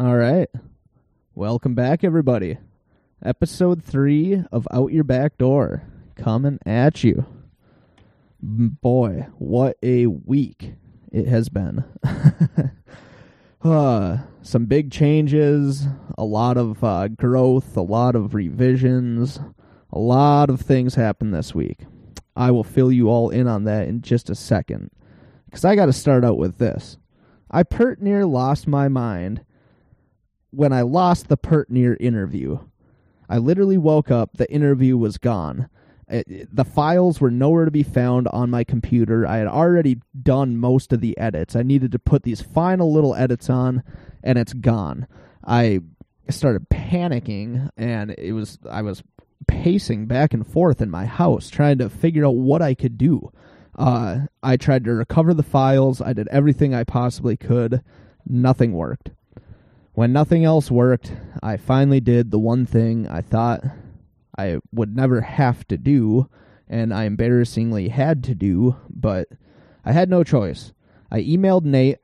[0.00, 0.48] All right.
[1.34, 2.56] Welcome back, everybody.
[3.22, 5.82] Episode three of Out Your Back Door
[6.16, 7.26] coming at you.
[8.40, 10.72] Boy, what a week
[11.12, 11.84] it has been.
[13.62, 15.86] uh, some big changes,
[16.16, 19.38] a lot of uh, growth, a lot of revisions,
[19.92, 21.80] a lot of things happened this week.
[22.34, 24.92] I will fill you all in on that in just a second.
[25.44, 26.96] Because I got to start out with this.
[27.50, 29.44] I pert near lost my mind
[30.50, 32.58] when I lost the pert near interview.
[33.28, 35.68] I literally woke up, the interview was gone.
[36.08, 39.26] It, it- the files were nowhere to be found on my computer.
[39.26, 41.54] I had already done most of the edits.
[41.54, 43.82] I needed to put these final little edits on,
[44.24, 45.06] and it's gone.
[45.44, 45.80] I
[46.28, 49.02] started panicking, and it was I was
[49.46, 53.32] pacing back and forth in my house trying to figure out what I could do.
[53.78, 56.00] Uh, I tried to recover the files.
[56.02, 57.82] I did everything I possibly could.
[58.26, 59.10] Nothing worked.
[60.00, 63.62] When nothing else worked, I finally did the one thing I thought
[64.38, 66.26] I would never have to do,
[66.66, 69.28] and I embarrassingly had to do, but
[69.84, 70.72] I had no choice.
[71.10, 71.98] I emailed Nate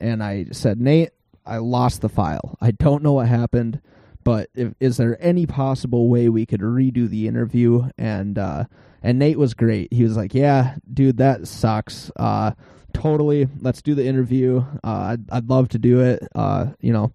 [0.00, 1.10] and I said, Nate,
[1.46, 2.58] I lost the file.
[2.60, 3.82] I don't know what happened,
[4.24, 7.88] but if, is there any possible way we could redo the interview?
[7.96, 8.64] And uh,
[9.00, 9.92] and Nate was great.
[9.92, 12.10] He was like, Yeah, dude, that sucks.
[12.16, 12.54] Uh,
[12.92, 13.48] totally.
[13.60, 14.64] Let's do the interview.
[14.84, 16.26] Uh, I'd, I'd love to do it.
[16.34, 17.12] Uh, you know,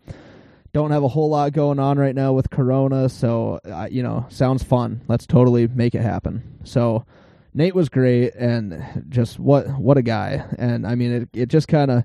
[0.73, 4.25] don't have a whole lot going on right now with Corona, so uh, you know,
[4.29, 5.01] sounds fun.
[5.07, 6.59] Let's totally make it happen.
[6.63, 7.05] So
[7.53, 10.43] Nate was great, and just what what a guy.
[10.57, 12.03] And I mean, it it just kind of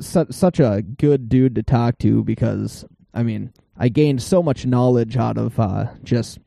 [0.00, 4.66] su- such a good dude to talk to because I mean, I gained so much
[4.66, 6.38] knowledge out of uh, just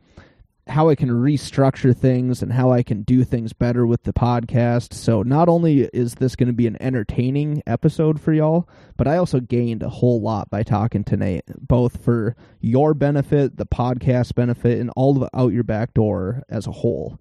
[0.67, 4.93] how I can restructure things and how I can do things better with the podcast.
[4.93, 9.17] So not only is this going to be an entertaining episode for y'all, but I
[9.17, 14.33] also gained a whole lot by talking to Nate, both for your benefit, the podcast
[14.33, 17.19] benefit, and all of out your back door as a whole.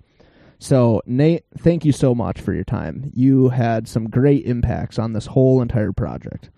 [0.58, 3.10] So Nate, thank you so much for your time.
[3.14, 6.48] You had some great impacts on this whole entire project.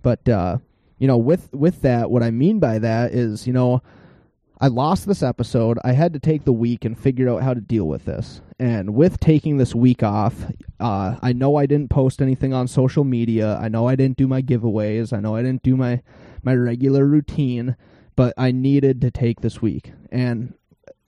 [0.00, 0.58] But uh,
[0.98, 3.82] you know, with with that, what I mean by that is, you know,
[4.62, 5.80] I lost this episode.
[5.82, 8.40] I had to take the week and figure out how to deal with this.
[8.60, 10.36] And with taking this week off,
[10.78, 13.58] uh, I know I didn't post anything on social media.
[13.60, 15.12] I know I didn't do my giveaways.
[15.12, 16.00] I know I didn't do my
[16.44, 17.74] my regular routine.
[18.14, 20.54] But I needed to take this week, and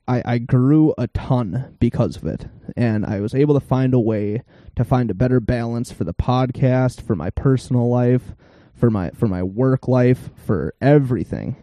[0.08, 2.46] I, I grew a ton because of it.
[2.76, 4.42] And I was able to find a way
[4.74, 8.34] to find a better balance for the podcast, for my personal life,
[8.74, 11.56] for my for my work life, for everything.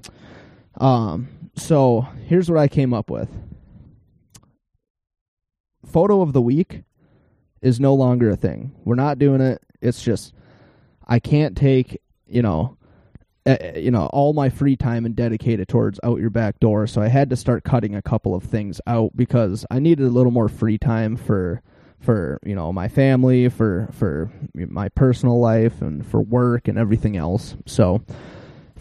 [0.78, 3.30] Um, so here's what I came up with.
[5.86, 6.84] Photo of the week
[7.62, 8.74] is no longer a thing.
[8.86, 9.62] We're not doing it.
[9.82, 10.34] It's just
[11.08, 12.78] I can't take, you know,
[13.46, 16.86] uh, you know, all my free time and dedicate it towards out your back door.
[16.88, 20.12] So I had to start cutting a couple of things out because I needed a
[20.12, 21.62] little more free time for
[22.00, 27.18] for you know my family, for for my personal life, and for work and everything
[27.18, 27.56] else.
[27.66, 28.04] So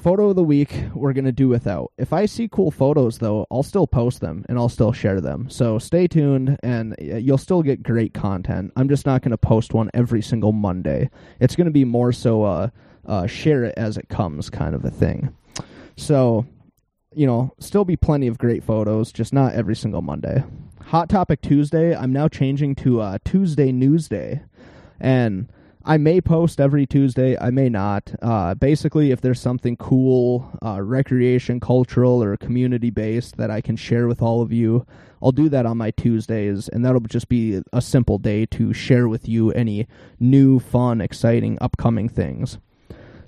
[0.00, 1.93] photo of the week we're going to do without.
[1.99, 5.50] If i see cool photos though i'll still post them and i'll still share them.
[5.50, 8.72] So stay tuned and you'll still get great content.
[8.77, 11.10] I'm just not going to post one every single monday.
[11.39, 12.69] It's going to be more so uh,
[13.06, 15.34] uh, share it as it comes kind of a thing.
[15.97, 16.47] So
[17.15, 20.43] you know still be plenty of great photos just not every single monday.
[20.87, 24.43] Hot topic tuesday i'm now changing to uh, tuesday Newsday.
[24.99, 25.49] and
[25.91, 27.37] I may post every Tuesday.
[27.37, 28.15] I may not.
[28.23, 33.75] Uh, basically, if there's something cool, uh, recreation, cultural, or community based that I can
[33.75, 34.87] share with all of you,
[35.21, 39.09] I'll do that on my Tuesdays, and that'll just be a simple day to share
[39.09, 39.89] with you any
[40.21, 42.59] new, fun, exciting, upcoming things.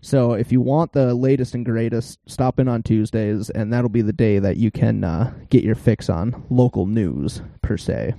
[0.00, 4.02] So if you want the latest and greatest, stop in on Tuesdays, and that'll be
[4.02, 8.14] the day that you can uh, get your fix on local news, per se.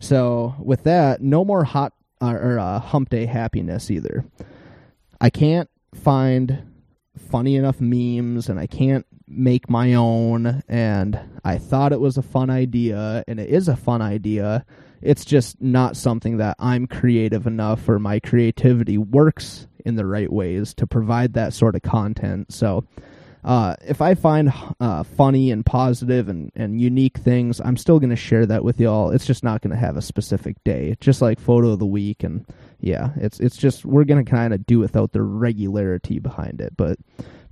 [0.00, 1.92] So with that, no more hot
[2.30, 4.24] or, or uh, hump day happiness either.
[5.20, 6.62] I can't find
[7.30, 12.22] funny enough memes and I can't make my own and I thought it was a
[12.22, 14.64] fun idea and it is a fun idea.
[15.00, 20.32] It's just not something that I'm creative enough or my creativity works in the right
[20.32, 22.52] ways to provide that sort of content.
[22.52, 22.84] So
[23.44, 28.10] uh, if I find uh, funny and positive and, and unique things, I'm still going
[28.10, 29.10] to share that with y'all.
[29.10, 31.86] It's just not going to have a specific day, It's just like photo of the
[31.86, 32.24] week.
[32.24, 32.46] And
[32.80, 36.74] yeah, it's it's just we're going to kind of do without the regularity behind it,
[36.76, 36.98] but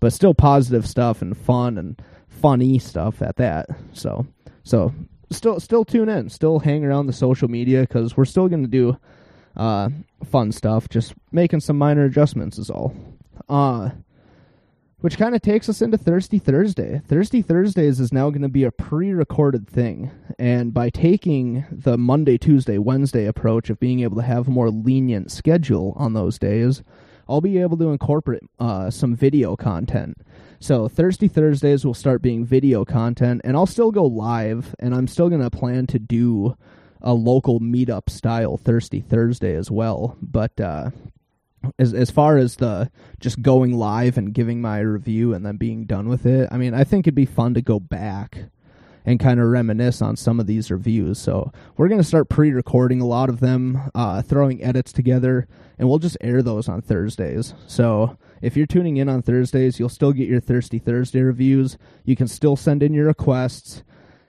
[0.01, 3.67] but still positive stuff and fun and funny stuff at that.
[3.93, 4.27] So
[4.63, 4.95] so
[5.31, 8.69] still still tune in, still hang around the social media because we're still going to
[8.69, 8.97] do
[9.59, 9.91] uh,
[10.25, 10.89] fun stuff.
[10.89, 12.97] Just making some minor adjustments is all.
[13.47, 13.91] Uh,
[15.03, 17.03] Which kind of takes us into Thirsty Thursday.
[17.05, 20.13] Thirsty Thursdays is now going to be a pre recorded thing.
[20.39, 24.71] And by taking the Monday, Tuesday, Wednesday approach of being able to have a more
[24.71, 26.85] lenient schedule on those days,
[27.29, 30.19] I'll be able to incorporate uh, some video content.
[30.61, 35.09] So Thirsty Thursdays will start being video content, and I'll still go live, and I'm
[35.09, 36.57] still going to plan to do
[37.01, 40.17] a local meetup style Thirsty Thursday as well.
[40.23, 40.91] But uh,
[41.79, 45.85] as as far as the just going live and giving my review and then being
[45.85, 48.39] done with it, I mean, I think it'd be fun to go back
[49.05, 51.19] and kind of reminisce on some of these reviews.
[51.19, 55.49] So we're to start pre-recording a lot of them, uh, throwing edits together,
[55.79, 57.55] and we'll just air those on Thursdays.
[57.67, 61.79] So if you're tuning in on Thursdays, you'll still get your Thirsty Thursday reviews.
[62.05, 63.83] You can still send in your requests.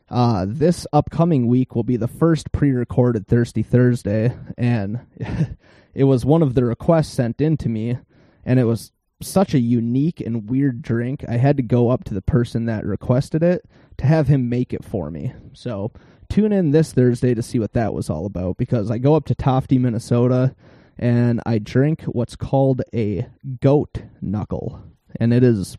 [0.09, 4.99] Uh, this upcoming week will be the first pre-recorded Thirsty Thursday, and
[5.93, 7.97] it was one of the requests sent in to me,
[8.45, 8.91] and it was
[9.21, 11.23] such a unique and weird drink.
[11.27, 13.65] I had to go up to the person that requested it
[13.97, 15.33] to have him make it for me.
[15.53, 15.91] So
[16.29, 19.25] tune in this Thursday to see what that was all about because I go up
[19.25, 20.55] to Tofte, Minnesota,
[20.97, 23.27] and I drink what's called a
[23.61, 24.81] goat knuckle,
[25.19, 25.77] and it is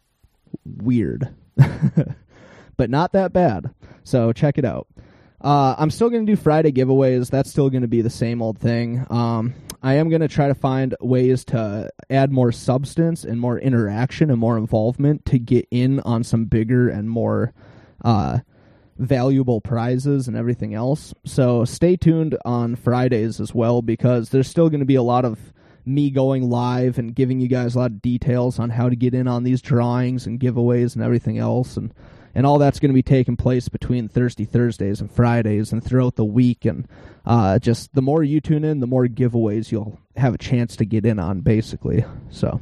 [0.64, 1.34] weird,
[2.76, 3.72] but not that bad.
[4.04, 4.86] So check it out.
[5.40, 7.30] Uh, I'm still going to do Friday giveaways.
[7.30, 9.06] That's still going to be the same old thing.
[9.10, 13.58] Um, I am going to try to find ways to add more substance and more
[13.58, 17.52] interaction and more involvement to get in on some bigger and more
[18.02, 18.38] uh,
[18.96, 21.12] valuable prizes and everything else.
[21.26, 25.26] So stay tuned on Fridays as well because there's still going to be a lot
[25.26, 25.38] of
[25.84, 29.12] me going live and giving you guys a lot of details on how to get
[29.12, 31.92] in on these drawings and giveaways and everything else and
[32.34, 36.16] and all that's going to be taking place between Thursday, Thursdays and Fridays and throughout
[36.16, 36.64] the week.
[36.64, 36.88] And
[37.24, 40.84] uh, just the more you tune in, the more giveaways you'll have a chance to
[40.84, 42.04] get in on, basically.
[42.30, 42.60] So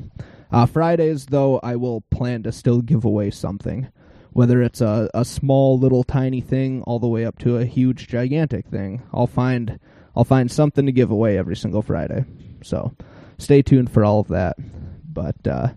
[0.50, 3.88] uh, Fridays, though, I will plan to still give away something,
[4.32, 8.08] whether it's a, a small little tiny thing all the way up to a huge
[8.08, 9.02] gigantic thing.
[9.12, 9.80] I'll find
[10.14, 12.26] I'll find something to give away every single Friday.
[12.62, 12.94] So
[13.38, 14.56] stay tuned for all of that.
[15.10, 15.68] But uh,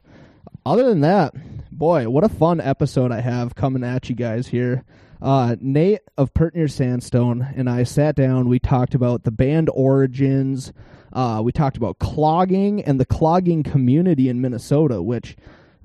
[0.65, 1.33] other than that,
[1.77, 4.85] boy, what a fun episode I have coming at you guys here.
[5.21, 8.47] Uh, Nate of Pert Near Sandstone and I sat down.
[8.47, 10.71] We talked about the band origins.
[11.11, 15.35] Uh, we talked about clogging and the clogging community in Minnesota, which,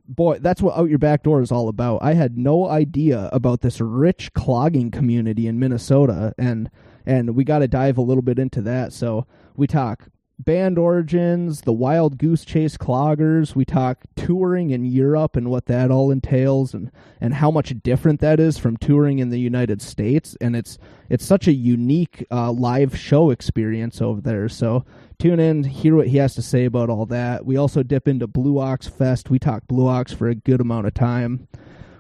[0.07, 2.03] boy, that's what Out Your Back Door is all about.
[2.03, 6.71] I had no idea about this rich clogging community in Minnesota, and
[7.07, 8.93] and we got to dive a little bit into that.
[8.93, 9.27] So
[9.57, 10.09] we talk
[10.45, 13.55] band origins, the Wild Goose Chase Cloggers.
[13.55, 16.91] We talk touring in Europe and what that all entails, and
[17.21, 20.37] and how much different that is from touring in the United States.
[20.41, 20.79] And it's
[21.09, 24.49] it's such a unique uh, live show experience over there.
[24.49, 24.85] So
[25.19, 27.45] tune in, hear what he has to say about all that.
[27.45, 29.31] We also dip into Blue Ox Fest.
[29.31, 31.49] We talk Blue Ox for a good amount of time.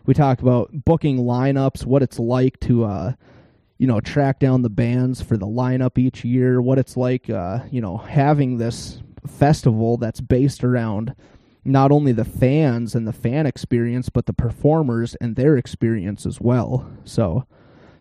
[0.06, 2.84] We talk about booking lineups, what it's like to.
[2.84, 3.12] Uh,
[3.80, 7.60] you know, track down the bands for the lineup each year, what it's like, uh,
[7.70, 11.14] you know, having this festival that's based around
[11.64, 16.42] not only the fans and the fan experience, but the performers and their experience as
[16.42, 16.92] well.
[17.06, 17.46] So,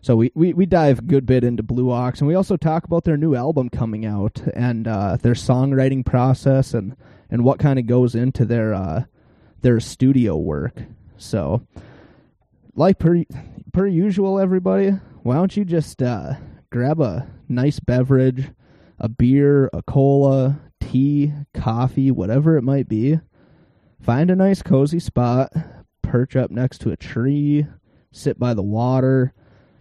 [0.02, 2.84] so we, we, we dive a good bit into Blue Ox, and we also talk
[2.84, 6.94] about their new album coming out and uh, their songwriting process and,
[7.30, 9.04] and what kind of goes into their uh,
[9.62, 10.74] their studio work.
[11.16, 11.66] So,
[12.74, 13.24] like per
[13.72, 16.34] per usual, everybody, why don't you just uh,
[16.70, 18.50] grab a nice beverage,
[18.98, 23.20] a beer, a cola, tea, coffee, whatever it might be.
[24.00, 25.52] Find a nice cozy spot,
[26.02, 27.66] perch up next to a tree,
[28.12, 29.34] sit by the water,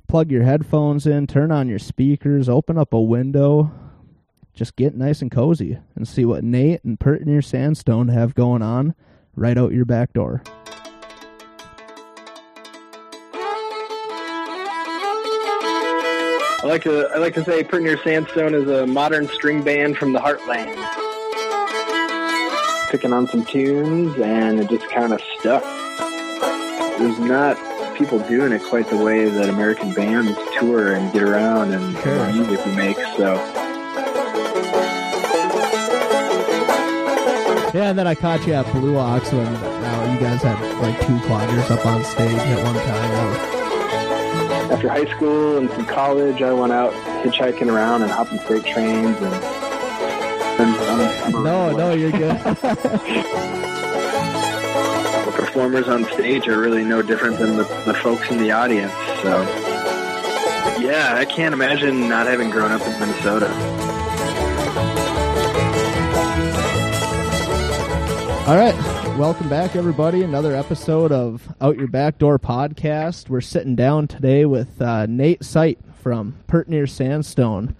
[0.08, 3.72] plug your headphones in, turn on your speakers, open up a window,
[4.54, 8.62] just get nice and cozy and see what Nate and Pert Near Sandstone have going
[8.62, 8.94] on
[9.36, 10.44] right out your back door.
[16.62, 19.96] I like to I like to say Pert Near Sandstone is a modern string band
[19.96, 20.76] from the heartland.
[22.92, 25.64] Picking on some tunes and it just kind of stuck.
[27.00, 27.56] There's not
[27.96, 32.18] people doing it quite the way that American bands tour and get around and sure.
[32.18, 32.98] the music we make.
[33.16, 33.36] So
[37.74, 41.00] Yeah, and then I caught you at Blue Ox when uh, you guys had like
[41.08, 43.59] two cloggers up on stage at one time
[44.72, 49.18] after high school and some college, I went out hitchhiking around and hopping freight trains
[49.18, 49.34] and.
[50.60, 52.38] and um, no, no, you're good.
[55.26, 58.94] the performers on stage are really no different than the, the folks in the audience.
[59.24, 59.42] So,
[60.80, 63.48] yeah, I can't imagine not having grown up in Minnesota.
[68.48, 70.24] All right, welcome back, everybody.
[70.24, 73.28] Another episode of Out Your Back Door podcast.
[73.28, 77.76] We're sitting down today with uh, Nate Sipe from Pert Near Sandstone.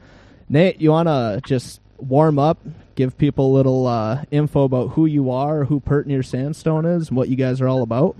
[0.50, 2.60] Nate, you want to just warm up,
[2.96, 7.08] give people a little uh, info about who you are, who Pert Near Sandstone is,
[7.08, 8.18] and what you guys are all about?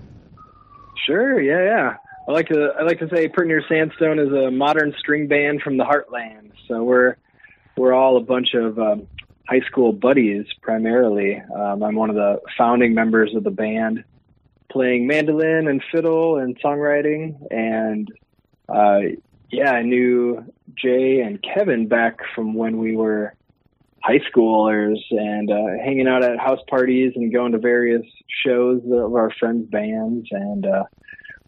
[1.04, 1.42] Sure.
[1.42, 1.96] Yeah, yeah.
[2.26, 5.60] I like to I like to say Pert Near Sandstone is a modern string band
[5.60, 6.52] from the heartland.
[6.68, 7.16] So we're
[7.76, 9.06] we're all a bunch of um,
[9.50, 11.42] high school buddies primarily.
[11.54, 14.04] Um, I'm one of the founding members of the band,
[14.70, 17.34] playing mandolin and fiddle and songwriting.
[17.50, 18.08] And
[18.68, 19.16] uh,
[19.50, 20.44] yeah, I knew
[20.76, 23.34] Jay and Kevin back from when we were
[24.02, 28.06] high schoolers and uh, hanging out at house parties and going to various
[28.46, 30.28] shows of our friends' bands.
[30.30, 30.84] And uh,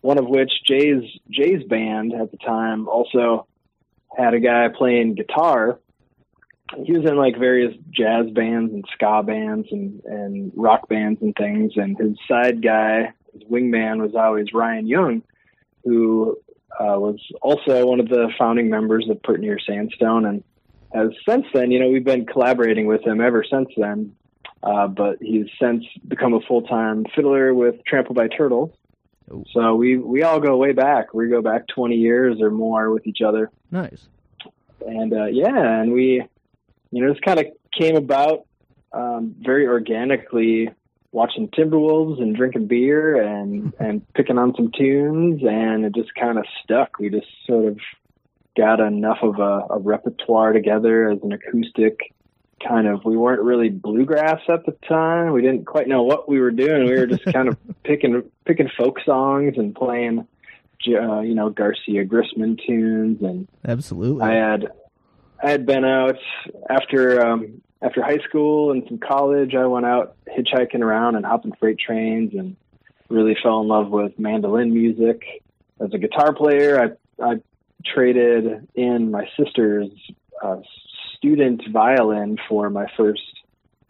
[0.00, 3.46] one of which Jay's Jay's band at the time also
[4.16, 5.78] had a guy playing guitar
[6.84, 11.34] he was in like various jazz bands and ska bands and and rock bands and
[11.36, 11.72] things.
[11.76, 15.22] And his side guy, his wingman, was always Ryan Young,
[15.84, 16.38] who
[16.78, 20.44] uh, was also one of the founding members of Pert Near Sandstone, and
[20.92, 24.14] has since then, you know, we've been collaborating with him ever since then.
[24.62, 28.70] Uh, but he's since become a full time fiddler with Trampled by Turtles.
[29.52, 31.14] So we we all go way back.
[31.14, 33.50] We go back 20 years or more with each other.
[33.70, 34.08] Nice.
[34.86, 36.24] And uh, yeah, and we
[36.92, 37.46] you know, this kind of
[37.76, 38.46] came about
[38.92, 40.70] um, very organically
[41.10, 46.38] watching Timberwolves and drinking beer and and picking on some tunes, and it just kind
[46.38, 46.98] of stuck.
[46.98, 47.78] We just sort of
[48.56, 52.14] got enough of a, a repertoire together as an acoustic
[52.66, 53.04] kind of.
[53.04, 55.32] We weren't really bluegrass at the time.
[55.32, 56.84] We didn't quite know what we were doing.
[56.84, 60.26] We were just kind of picking picking folk songs and playing,
[60.88, 64.24] uh, you know, Garcia Grisman tunes and absolutely.
[64.24, 64.68] I had
[65.42, 66.18] I had been out
[66.70, 69.54] after um, after high school and some college.
[69.54, 72.56] I went out hitchhiking around and hopping freight trains, and
[73.08, 75.22] really fell in love with mandolin music.
[75.80, 76.80] As a guitar player,
[77.20, 77.40] I I
[77.84, 79.90] traded in my sister's
[80.42, 80.58] uh,
[81.16, 83.22] student violin for my first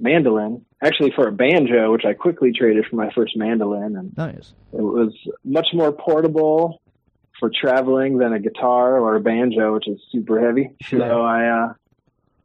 [0.01, 0.65] mandolin.
[0.83, 4.53] Actually, for a banjo, which I quickly traded for my first mandolin, and nice.
[4.73, 6.82] It was much more portable
[7.43, 10.71] for traveling than a guitar or a banjo, which is super heavy.
[10.81, 11.01] Sure.
[11.13, 11.73] So I, uh,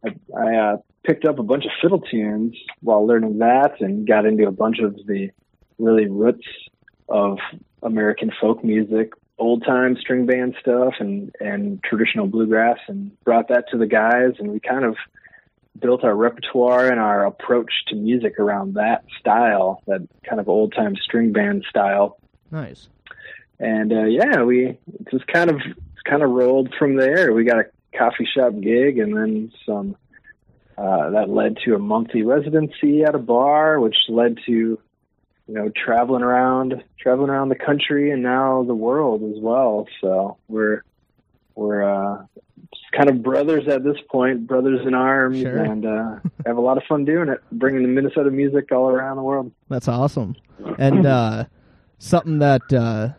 [0.03, 4.25] I, I uh, picked up a bunch of fiddle tunes while learning that, and got
[4.25, 5.29] into a bunch of the
[5.77, 6.47] really roots
[7.07, 7.37] of
[7.83, 13.65] American folk music, old time string band stuff, and and traditional bluegrass, and brought that
[13.69, 14.97] to the guys, and we kind of
[15.79, 20.73] built our repertoire and our approach to music around that style, that kind of old
[20.73, 22.17] time string band style.
[22.49, 22.89] Nice
[23.59, 24.77] and uh, yeah, we
[25.11, 25.57] just kind of
[26.05, 27.33] kind of rolled from there.
[27.33, 27.65] We got a
[27.97, 29.95] coffee shop gig, and then some.
[30.77, 34.79] Uh, that led to a monthly residency at a bar, which led to, you
[35.47, 39.87] know, traveling around, traveling around the country and now the world as well.
[40.01, 40.83] So we're
[41.55, 42.25] we're uh,
[42.95, 45.57] kind of brothers at this point, brothers in arms, sure.
[45.57, 49.17] and uh, have a lot of fun doing it, bringing the Minnesota music all around
[49.17, 49.51] the world.
[49.69, 50.35] That's awesome,
[50.77, 51.45] and uh,
[51.97, 53.09] something that uh,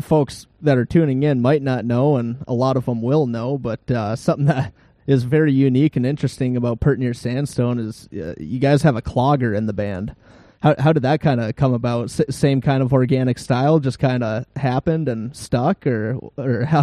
[0.00, 3.58] folks that are tuning in might not know, and a lot of them will know,
[3.58, 4.72] but uh, something that
[5.06, 9.02] is very unique and interesting about Pert Near Sandstone is uh, you guys have a
[9.02, 10.14] clogger in the band.
[10.62, 12.04] How how did that kind of come about?
[12.04, 16.82] S- same kind of organic style, just kind of happened and stuck, or or how?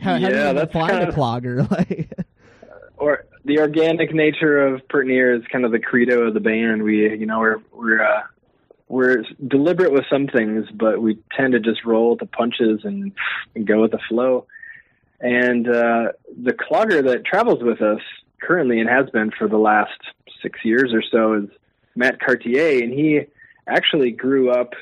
[0.00, 1.70] how, yeah, how that's find kind a clogger?
[1.70, 2.10] Like,
[2.96, 6.82] or the organic nature of Pert Near is kind of the credo of the band.
[6.82, 8.22] We you know we're we're uh,
[8.92, 13.12] we're deliberate with some things, but we tend to just roll the punches and,
[13.54, 14.46] and go with the flow.
[15.18, 18.02] And uh, the clogger that travels with us
[18.42, 19.98] currently and has been for the last
[20.42, 21.48] six years or so is
[21.96, 23.20] Matt Cartier, and he
[23.66, 24.74] actually grew up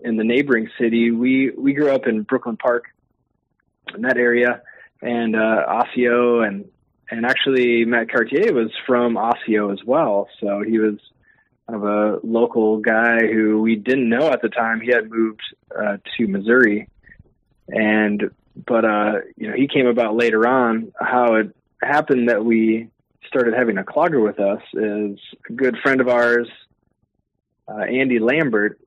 [0.00, 1.10] in the neighboring city.
[1.10, 2.84] We we grew up in Brooklyn Park,
[3.94, 4.60] in that area,
[5.00, 6.66] and uh, Osseo, and
[7.10, 10.28] and actually Matt Cartier was from Osseo as well.
[10.38, 10.96] So he was
[11.68, 14.80] of a local guy who we didn't know at the time.
[14.80, 15.42] He had moved
[15.74, 16.88] uh, to Missouri,
[17.68, 18.30] and
[18.66, 20.92] but uh, you know he came about later on.
[21.00, 22.88] How it happened that we
[23.26, 25.18] started having a clogger with us is
[25.48, 26.48] a good friend of ours,
[27.68, 28.78] uh, Andy Lambert.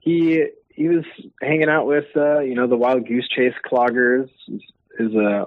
[0.00, 1.04] He he was
[1.40, 4.28] hanging out with uh, you know the Wild Goose Chase cloggers
[4.98, 5.46] is, a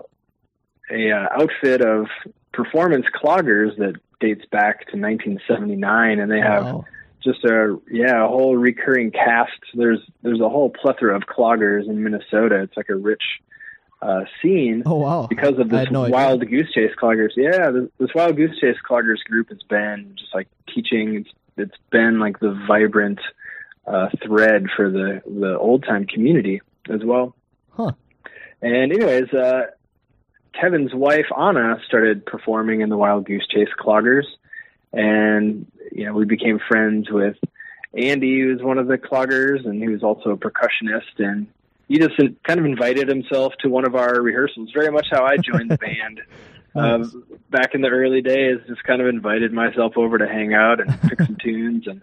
[0.91, 2.07] a uh, outfit of
[2.51, 6.85] performance cloggers that dates back to 1979, and they have wow.
[7.23, 9.51] just a yeah a whole recurring cast.
[9.73, 12.61] There's there's a whole plethora of cloggers in Minnesota.
[12.61, 13.23] It's like a rich
[14.01, 14.83] uh, scene.
[14.85, 15.27] Oh wow!
[15.27, 17.31] Because of this no wild goose chase cloggers.
[17.35, 21.15] Yeah, this, this wild goose chase cloggers group has been just like teaching.
[21.15, 23.19] It's it's been like the vibrant
[23.85, 27.35] uh, thread for the the old time community as well.
[27.71, 27.91] Huh.
[28.61, 29.63] And anyways, uh,
[30.60, 34.25] Kevin's wife Anna started performing in the Wild Goose Chase Cloggers,
[34.91, 37.38] and you know we became friends with
[37.93, 41.48] Andy, who was one of the Cloggers, and he was also a percussionist, and
[41.88, 44.72] he just kind of invited himself to one of our rehearsals.
[44.74, 46.17] Very much how I joined the band.
[46.17, 46.25] Nice.
[46.75, 50.79] Um, back in the early days, just kind of invited myself over to hang out
[50.79, 52.01] and pick some tunes, and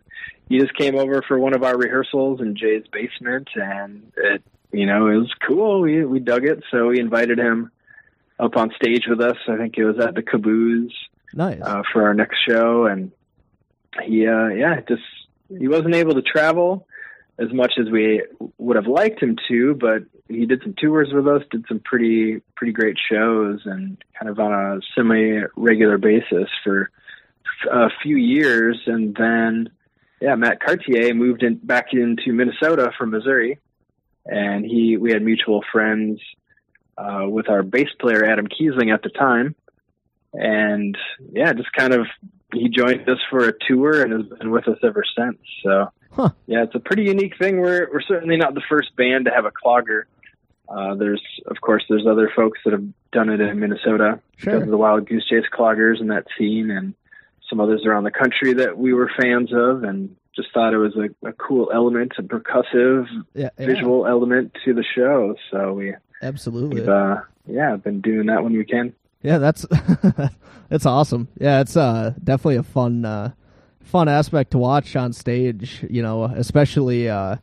[0.49, 4.87] he just came over for one of our rehearsals in Jay's basement, and it, you
[4.87, 5.80] know, it was cool.
[5.80, 7.73] We we dug it, so we invited him
[8.40, 9.37] up on stage with us.
[9.49, 10.92] I think it was at the Caboose
[11.35, 11.61] Nice.
[11.62, 13.12] uh, for our next show, and
[14.02, 15.02] he, uh, yeah, just
[15.49, 16.87] he wasn't able to travel
[17.38, 18.23] as much as we
[18.59, 22.40] would have liked him to, but he did some tours with us, did some pretty
[22.56, 26.90] pretty great shows, and kind of on a semi regular basis for
[27.70, 29.70] a few years, and then
[30.20, 33.59] yeah, Matt Cartier moved in back into Minnesota from Missouri,
[34.26, 36.20] and he we had mutual friends
[37.00, 39.54] uh, with our bass player Adam Kiesling at the time,
[40.33, 40.97] and
[41.33, 42.07] yeah, just kind of
[42.52, 45.38] he joined us for a tour and has been with us ever since.
[45.64, 46.30] So Huh.
[46.47, 47.61] yeah, it's a pretty unique thing.
[47.61, 50.02] We're we're certainly not the first band to have a clogger.
[50.69, 54.52] Uh, there's of course there's other folks that have done it in Minnesota Sure.
[54.54, 56.95] because of the Wild Goose Chase cloggers and that scene, and
[57.49, 60.97] some others around the country that we were fans of, and just thought it was
[60.97, 65.35] a, a cool element, a percussive yeah, yeah, visual element to the show.
[65.52, 66.86] So we absolutely.
[66.86, 68.94] uh, yeah been doing that when we can.
[69.22, 69.66] Yeah, that's
[70.68, 71.28] that's awesome.
[71.38, 73.32] Yeah, it's uh definitely a fun uh
[73.80, 77.36] fun aspect to watch on stage, you know, especially uh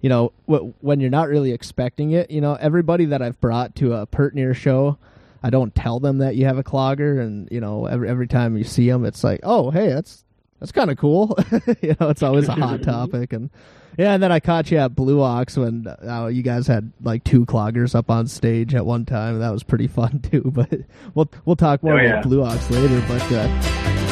[0.00, 3.74] you know, w- when you're not really expecting it, you know, everybody that I've brought
[3.76, 4.98] to a Pert Near show,
[5.42, 8.56] I don't tell them that you have a clogger and, you know, every every time
[8.56, 10.24] you see them it's like, "Oh, hey, that's
[10.60, 11.36] that's kind of cool."
[11.82, 13.50] you know, it's always a hot topic and
[13.96, 17.22] yeah, and then I caught you at Blue Ox when uh, you guys had like
[17.22, 19.38] two cloggers up on stage at one time.
[19.38, 20.50] That was pretty fun too.
[20.52, 20.80] But
[21.14, 22.22] we'll we'll talk more Oh, about yeah.
[22.22, 23.00] Blue Ox later.
[23.06, 24.03] But uh,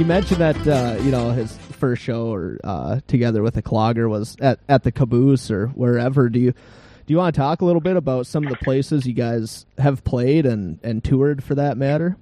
[0.00, 4.08] you mentioned that uh, you know his first show or uh, together with the clogger
[4.08, 6.30] was at at the Caboose or wherever.
[6.30, 9.06] Do you do you want to talk a little bit about some of the places
[9.06, 12.16] you guys have played and and toured for that matter?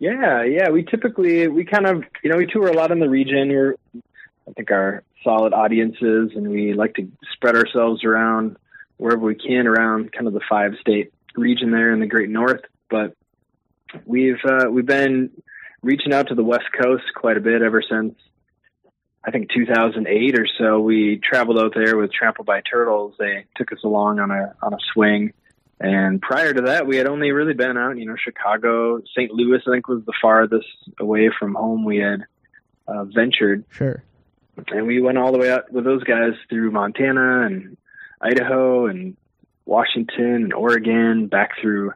[0.00, 0.70] Yeah, yeah.
[0.70, 3.50] We typically we kind of you know we tour a lot in the region.
[3.50, 3.76] We're
[4.48, 8.56] I think our solid audiences, and we like to spread ourselves around
[8.96, 12.62] wherever we can around kind of the five state region there in the Great North.
[12.90, 13.14] But
[14.04, 15.30] we've uh, we've been
[15.82, 18.14] reaching out to the West Coast quite a bit ever since
[19.24, 20.80] I think 2008 or so.
[20.80, 23.14] We traveled out there with Trampled by Turtles.
[23.18, 25.32] They took us along on a on a swing.
[25.78, 29.32] And prior to that, we had only really been out, you know, Chicago, St.
[29.32, 30.66] Louis, I think was the farthest
[31.00, 32.20] away from home we had
[32.86, 33.64] uh, ventured.
[33.70, 34.02] Sure.
[34.68, 37.76] And we went all the way out with those guys through Montana and
[38.20, 39.16] Idaho and
[39.64, 41.92] Washington and Oregon, back through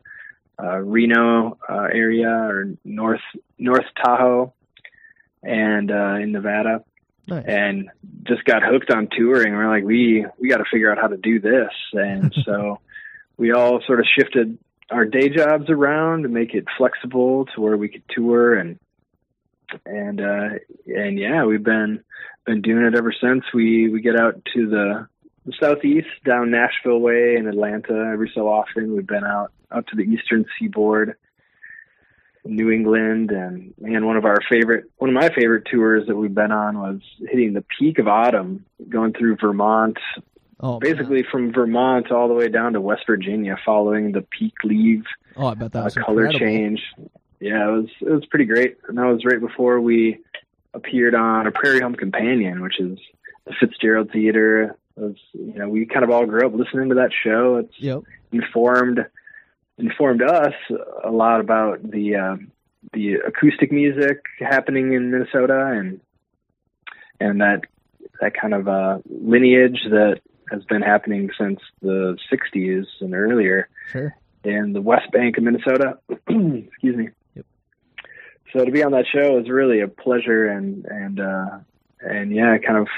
[0.62, 3.20] uh, Reno uh, area or North
[3.58, 4.52] North Tahoe,
[5.42, 6.84] and uh, in Nevada
[7.28, 7.44] Nice.
[7.46, 7.90] and
[8.22, 9.52] just got hooked on touring.
[9.54, 12.80] We're like, we we got to figure out how to do this, and so
[13.36, 14.58] we all sort of shifted
[14.90, 18.78] our day jobs around to make it flexible to where we could tour and
[19.84, 20.50] and uh
[20.86, 22.04] and yeah we've been
[22.44, 25.08] been doing it ever since we we get out to the,
[25.44, 29.96] the southeast down nashville way and atlanta every so often we've been out out to
[29.96, 31.16] the eastern seaboard
[32.44, 36.34] New England and man, one of our favorite, one of my favorite tours that we've
[36.34, 39.98] been on was hitting the peak of autumn, going through Vermont,
[40.60, 40.80] Oh, man.
[40.80, 45.02] basically from Vermont all the way down to West Virginia, following the peak leaf
[45.36, 46.46] Oh, I bet that was uh, was color incredible.
[46.46, 46.82] change.
[47.40, 50.20] Yeah, it was it was pretty great, and that was right before we
[50.72, 52.98] appeared on a Prairie Home Companion, which is
[53.44, 54.76] the Fitzgerald Theater.
[54.96, 57.56] It was you know we kind of all grew up listening to that show.
[57.56, 58.04] It's Yep.
[58.32, 59.04] informed
[59.78, 60.54] informed us
[61.04, 62.36] a lot about the uh,
[62.92, 66.00] the acoustic music happening in Minnesota and
[67.20, 67.62] and that
[68.20, 74.14] that kind of uh, lineage that has been happening since the 60s and earlier Sure.
[74.44, 75.98] in the West Bank of Minnesota.
[76.28, 77.08] Excuse me.
[77.34, 77.46] Yep.
[78.52, 81.58] So to be on that show is really a pleasure and and uh,
[82.00, 82.88] and yeah, it kind of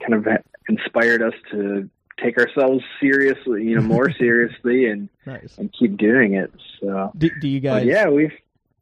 [0.00, 0.26] kind of
[0.68, 1.88] inspired us to
[2.22, 5.56] take ourselves seriously, you know, more seriously and Nice.
[5.58, 6.52] and keep doing it.
[6.80, 7.86] So Do, do you but guys?
[7.86, 8.32] yeah, we've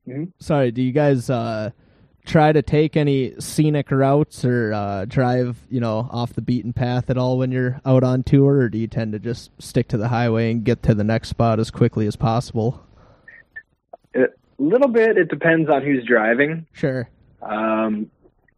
[0.08, 0.32] Mhm.
[0.38, 1.70] Sorry, do you guys uh,
[2.24, 7.10] try to take any scenic routes or uh, drive, you know, off the beaten path
[7.10, 9.96] at all when you're out on tour, or do you tend to just stick to
[9.98, 12.82] the highway and get to the next spot as quickly as possible?
[14.14, 14.26] A
[14.58, 15.16] little bit.
[15.18, 16.66] It depends on who's driving.
[16.72, 17.08] Sure.
[17.42, 18.10] Um,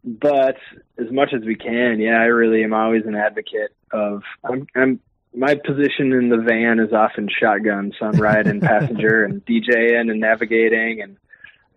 [0.03, 0.57] but
[0.97, 4.23] as much as we can, yeah, I really am always an advocate of.
[4.43, 4.99] I'm, I'm
[5.35, 10.19] my position in the van is often shotgun, so I'm riding passenger and DJing and
[10.19, 11.17] navigating and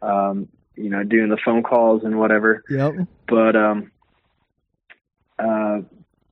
[0.02, 2.62] um, you know doing the phone calls and whatever.
[2.68, 2.94] Yep.
[3.28, 3.90] But um,
[5.38, 5.80] uh,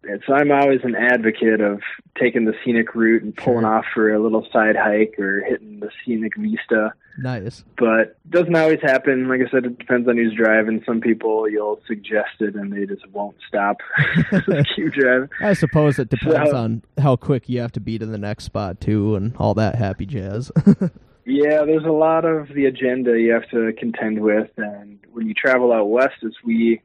[0.09, 1.81] and so I'm always an advocate of
[2.19, 5.91] taking the scenic route and pulling off for a little side hike or hitting the
[6.05, 7.65] scenic vista Nice.
[7.79, 9.29] but doesn't always happen.
[9.29, 10.83] Like I said, it depends on who's driving.
[10.85, 13.77] Some people you'll suggest it and they just won't stop.
[14.77, 15.29] Keep driving.
[15.41, 18.45] I suppose it depends So- on how quick you have to be to the next
[18.45, 20.51] spot too, and all that happy jazz.
[21.27, 25.33] Yeah, there's a lot of the agenda you have to contend with, and when you
[25.33, 26.83] travel out west, as we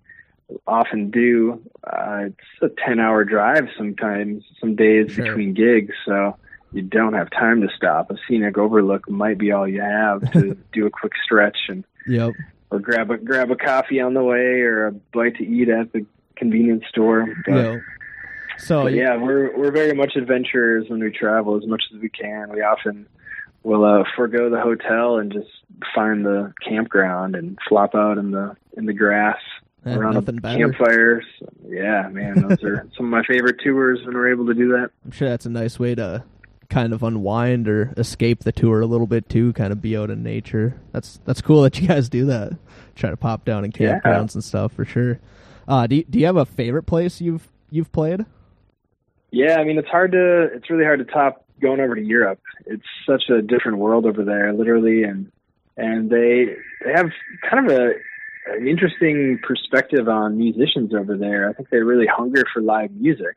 [0.68, 5.26] often do, uh, it's a 10-hour drive sometimes, some days Sure.
[5.26, 5.94] between gigs.
[6.06, 6.36] So
[6.72, 8.12] you don't have time to stop.
[8.12, 12.34] A scenic overlook might be all you have to do a quick stretch and yep.
[12.70, 15.92] or grab a grab a coffee on the way or a bite to eat at
[15.94, 17.28] the convenience store.
[17.46, 17.82] But, Yep.
[18.60, 22.10] So but yeah, we're we're very much adventurers when we travel as much as we
[22.10, 22.52] can.
[22.52, 23.08] We often
[23.64, 25.50] will uh, forego the hotel and just
[25.96, 29.40] find the campground and flop out in the in the grass
[29.86, 30.58] Eh, around a nothing better.
[30.60, 31.22] campfire.
[31.68, 34.92] Yeah, man, those are some of my favorite tours when we're able to do that.
[35.06, 36.24] I'm sure that's a nice way to
[36.70, 40.10] kind of unwind or escape the tour a little bit too, kind of be out
[40.10, 40.80] in nature.
[40.92, 42.58] That's that's cool that you guys do that.
[42.96, 44.00] Try to pop down in Yeah.
[44.00, 45.20] campgrounds and stuff for sure.
[45.68, 48.26] Uh, do you, do you have a favorite place you've you've played?
[49.32, 52.40] Yeah, I mean it's hard to it's really hard to top going over to Europe.
[52.66, 55.32] It's such a different world over there, literally, and
[55.78, 57.10] and they they have
[57.50, 57.94] kind of a
[58.58, 61.50] an interesting perspective on musicians over there.
[61.50, 63.36] I think they really hunger for live music,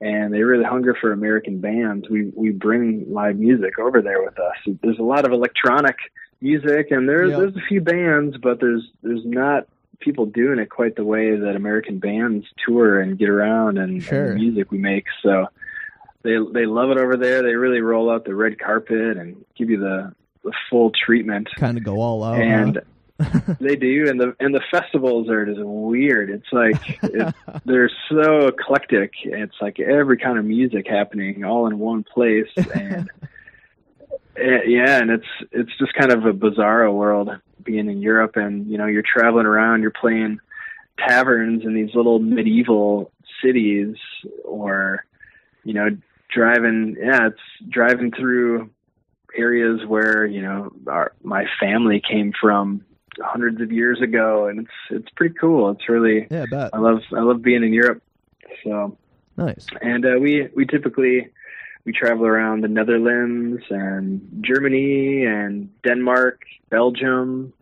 [0.00, 2.08] and they really hunger for American bands.
[2.08, 4.76] We we bring live music over there with us.
[4.82, 5.96] There's a lot of electronic
[6.40, 7.38] music, and there's Yeah.
[7.38, 9.66] there's a few bands, but there's there's not
[10.00, 14.02] people doing it quite the way that American bands tour and get around and, and
[14.02, 14.28] Sure.
[14.28, 15.06] the music we make.
[15.22, 15.46] So
[16.22, 17.42] they they love it over there.
[17.42, 20.12] They really roll out the red carpet and give you the
[20.44, 21.48] the full treatment.
[21.56, 22.40] Kind of go all out.
[22.40, 22.82] and huh?
[23.60, 26.30] they do, and the and the festivals are just weird.
[26.30, 29.12] It's like it, they're so eclectic.
[29.24, 33.10] It's like every kind of music happening all in one place, and
[34.36, 37.30] eh, yeah, and it's it's just kind of a bizarro world
[37.64, 40.38] being in Europe, and you know you're traveling around, you're playing
[40.98, 43.10] taverns in these little medieval
[43.42, 43.96] cities,
[44.44, 45.04] or
[45.64, 45.88] you know
[46.32, 48.70] driving, yeah, it's driving through
[49.36, 52.84] areas where you know our my family came from
[53.22, 55.70] hundreds of years ago, and it's it's pretty cool.
[55.70, 56.70] It's really yeah, I.
[56.72, 58.02] I love I love being in Europe.
[58.64, 58.96] So
[59.36, 59.66] Nice.
[59.80, 61.28] and uh, we we typically
[61.84, 67.52] we travel around the Netherlands and Germany and Denmark, Belgium.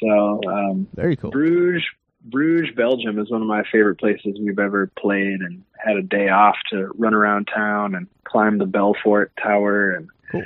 [0.00, 1.30] So um, Very cool.
[1.30, 1.84] Bruges,
[2.24, 6.28] Bruges, Belgium is one of my favorite places we've ever played, and had a day
[6.28, 10.44] off to run around town and climb the Belfort Tower, and Cool.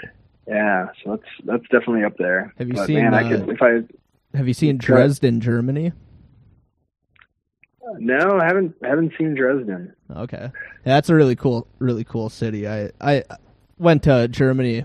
[0.48, 2.52] yeah, so that's that's definitely up there.
[2.58, 3.82] Have you but seen, Man, I uh, could if I
[4.34, 4.78] Have you seen.
[4.78, 5.92] Dresden, Germany?
[7.98, 9.94] no, I haven't haven't seen Dresden.
[10.10, 10.50] Okay, yeah,
[10.84, 12.68] that's a really cool, really cool city.
[12.68, 13.24] I I
[13.78, 14.84] went to Germany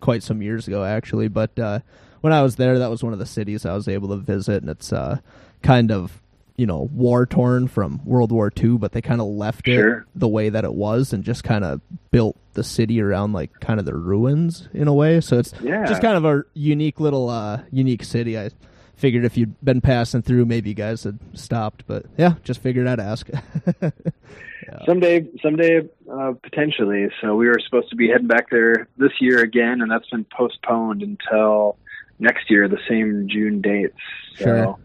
[0.00, 1.80] quite some years ago, actually, but uh,
[2.20, 4.62] when I was there, that was one of the cities I was able to visit,
[4.62, 5.18] and it's uh,
[5.62, 6.20] kind of
[6.56, 9.76] you know war torn from World War II, but they kind of left it
[10.14, 13.78] the way that it was and just kind of built the city around like kind
[13.78, 15.20] of the ruins in a way.
[15.20, 15.84] So it's Yeah.
[15.84, 18.38] just kind of a unique little uh, unique city.
[18.38, 18.50] I
[18.94, 22.86] figured if you'd been passing through, maybe you guys had stopped, but yeah, just figured
[22.86, 23.28] I'd ask.
[24.84, 27.08] Someday, someday, uh, potentially.
[27.20, 30.24] So we were supposed to be heading back there this year again, and that's been
[30.24, 31.76] postponed until
[32.18, 33.94] next year, the same June dates.
[34.38, 34.76] So Sure.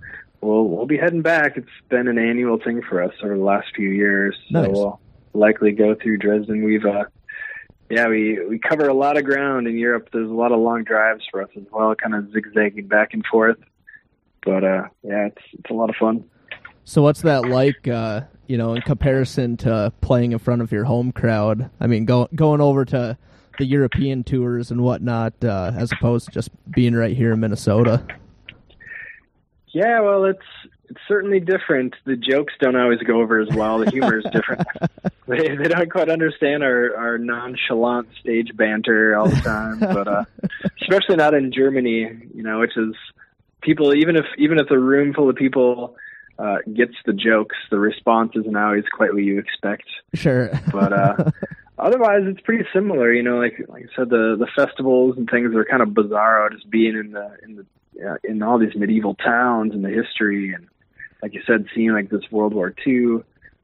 [0.42, 1.58] We'll we'll be heading back.
[1.58, 4.36] It's been an annual thing for us over the last few years.
[4.52, 4.70] So Nice.
[4.72, 5.00] we'll
[5.34, 6.64] likely go through Dresden.
[6.64, 7.06] We've uh,
[7.90, 10.10] yeah, we we cover a lot of ground in Europe.
[10.12, 13.26] There's a lot of long drives for us as well, kind of zigzagging back and
[13.26, 13.58] forth.
[14.44, 16.24] But uh, yeah, it's it's a lot of fun.
[16.84, 17.88] So what's that like?
[17.88, 21.70] Uh, you know, in comparison to playing in front of your home crowd.
[21.80, 23.18] I mean, go, going over to
[23.58, 28.06] the European tours and whatnot, uh, as opposed to just being right here in Minnesota.
[29.74, 30.40] Yeah, well, it's
[30.90, 31.96] it's certainly different.
[32.06, 33.80] The jokes don't always go over as well.
[33.80, 34.68] The humor is different.
[35.28, 39.80] they they don't quite understand our our nonchalant stage banter all the time.
[39.80, 40.26] but uh,
[40.82, 42.94] especially not in Germany, you know, which is
[43.62, 45.96] people even if even if the room full of people
[46.38, 49.86] uh, gets the jokes, the response isn't always quite what you expect.
[50.16, 50.50] Sure.
[50.72, 51.32] But uh,
[51.80, 53.14] otherwise, it's pretty similar.
[53.14, 56.52] You know, like like I said, the the festivals and things are kind of bizarro.
[56.52, 57.66] Just being in the in the
[58.06, 60.68] uh, in all these medieval towns and the history, and
[61.22, 63.20] like you said, seeing like this World War II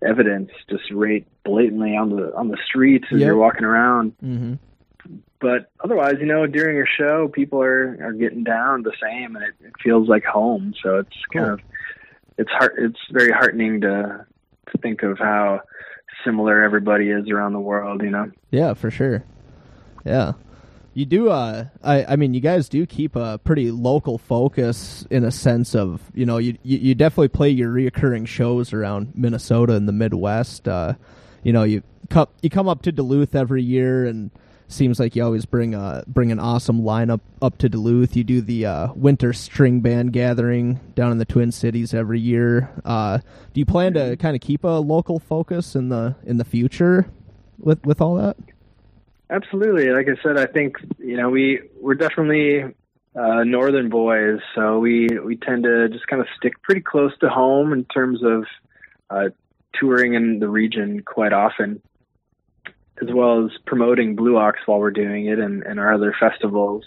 [0.06, 3.26] evidence just right blatantly on the on the streets as Yep.
[3.28, 4.14] you're walking around.
[4.20, 4.54] hmm
[5.40, 9.44] But otherwise, you know, during your show, people are are getting down the same, and
[9.46, 10.74] it, it feels like home.
[10.84, 11.54] So it's kind Cool.
[11.56, 11.60] of
[12.38, 14.26] it's heart it's very heartening to
[14.72, 15.62] to think of how
[16.26, 18.02] similar everybody is around the world.
[18.04, 18.32] You know.
[18.52, 19.24] Yeah, for sure.
[20.06, 20.34] Yeah.
[20.98, 25.24] You do uh I I mean you guys do keep a pretty local focus in
[25.24, 29.74] a sense of, you know, you you, you definitely play your reoccurring shows around Minnesota
[29.76, 30.68] and the Midwest.
[30.68, 30.96] Uh
[31.44, 34.32] you know, you come you come up to Duluth every year and
[34.68, 38.16] seems like you always bring a bring an awesome lineup up to Duluth.
[38.16, 42.72] You do the uh, winter string band gathering down in the Twin Cities every year.
[42.84, 43.20] Uh,
[43.54, 47.08] do you plan to kind of keep a local focus in the in the future
[47.60, 48.36] with with all that?
[49.30, 49.90] Absolutely.
[49.90, 52.64] Like I said, I think you know we we're definitely
[53.16, 57.30] uh, northern boys, so we we tend to just kind of stick pretty close to
[57.30, 58.46] home in terms of
[59.10, 59.30] uh,
[59.74, 61.82] touring in the region quite often,
[63.02, 66.86] as well as promoting Blue Ox while we're doing it and, and our other festivals.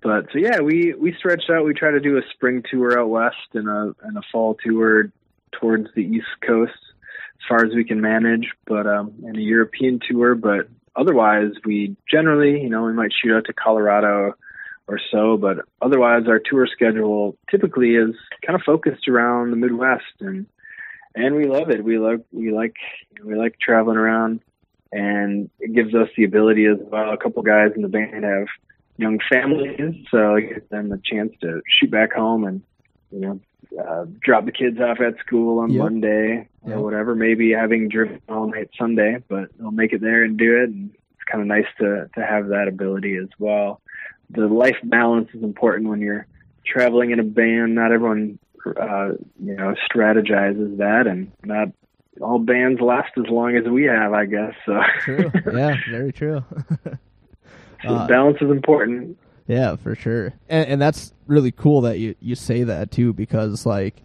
[0.00, 1.64] But so yeah, we we stretch out.
[1.64, 5.10] We try to do a spring tour out west and a and a fall tour
[5.50, 9.98] towards the east coast as far as we can manage, but um, and a European
[10.08, 10.36] tour.
[10.36, 14.34] But otherwise, we generally, you know, we might shoot out to Colorado
[14.86, 20.20] or so, but otherwise, our tour schedule typically is kind of focused around the Midwest,
[20.20, 20.46] and
[21.14, 21.84] and we love it.
[21.84, 22.76] We love we like
[23.24, 24.40] we like traveling around,
[24.90, 27.12] and it gives us the ability as well.
[27.12, 28.48] A couple guys in the band have
[28.96, 32.62] young families, so it gives them the chance to shoot back home and
[33.10, 33.40] you know
[33.78, 35.82] uh, drop the kids off at school on Yep.
[35.82, 36.76] Monday Yep.
[36.76, 37.14] or whatever.
[37.14, 40.70] Maybe having driven all night Sunday, but they'll make it there and do it.
[40.70, 43.80] And it's kind of nice to to have that ability as well.
[44.30, 46.26] The life balance is important when you're
[46.66, 47.74] traveling in a band.
[47.74, 51.68] Not everyone, uh, you know, strategizes that, and not
[52.20, 54.52] all bands last as long as we have, I guess.
[54.66, 55.30] So True.
[55.52, 56.42] yeah, very true.
[57.84, 59.16] So Uh, balance is important.
[59.48, 60.34] Yeah, for sure.
[60.48, 63.96] And and that's really cool that you you say that too because like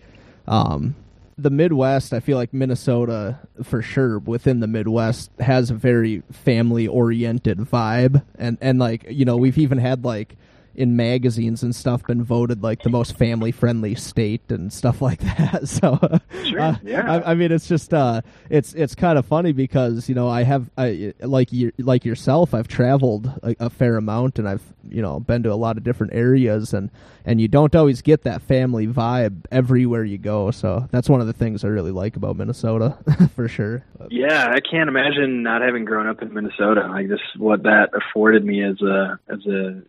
[0.47, 0.95] um
[1.38, 6.88] the Midwest, I feel like Minnesota for sure within the Midwest has a very family
[6.88, 10.38] oriented vibe and and like, you know, we've even had like
[10.76, 15.20] in magazines and stuff been voted like the most family friendly state and stuff like
[15.38, 15.68] that.
[15.74, 16.00] So
[16.46, 17.12] Sure, uh, yeah.
[17.12, 20.44] I, I mean it's just uh it's it's kind of funny because, you know, I
[20.44, 25.02] have I like you like yourself, I've traveled a, a fair amount and I've, you
[25.02, 26.90] know, been to a lot of different areas and
[27.26, 30.52] and you don't always get that family vibe everywhere you go.
[30.52, 32.98] So that's one of the things I really like about Minnesota
[33.36, 33.86] for sure.
[34.10, 36.88] Yeah, I can't imagine not having grown up in Minnesota.
[36.90, 39.82] Like just what that afforded me as a as a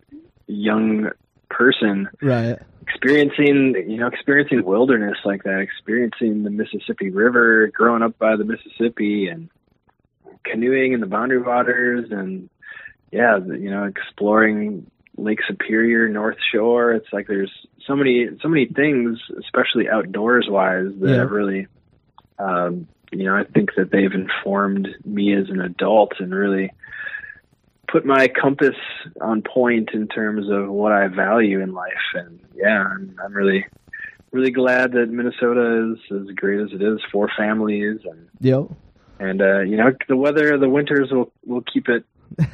[0.47, 1.09] young
[1.49, 2.57] person, Right.
[2.81, 8.43] experiencing you know experiencing wilderness like that, experiencing the Mississippi River, growing up by the
[8.45, 9.49] Mississippi, and
[10.43, 12.49] canoeing in the Boundary Waters, and
[13.11, 16.91] yeah, you know exploring Lake Superior, North Shore.
[16.93, 17.51] It's like there's
[17.87, 21.17] so many so many things, especially outdoors wise, that Yeah.
[21.17, 21.67] have really
[22.37, 26.69] um, you know, I think that they've informed me as an adult and really
[27.95, 28.75] put my compass
[29.21, 31.93] on point in terms of what I value in life.
[32.13, 33.65] And yeah, I'm, I'm really,
[34.33, 38.65] really glad that Minnesota is as great as it is for families and, Yep.
[39.19, 42.03] and, uh, you know, the weather, the winters will, will keep it.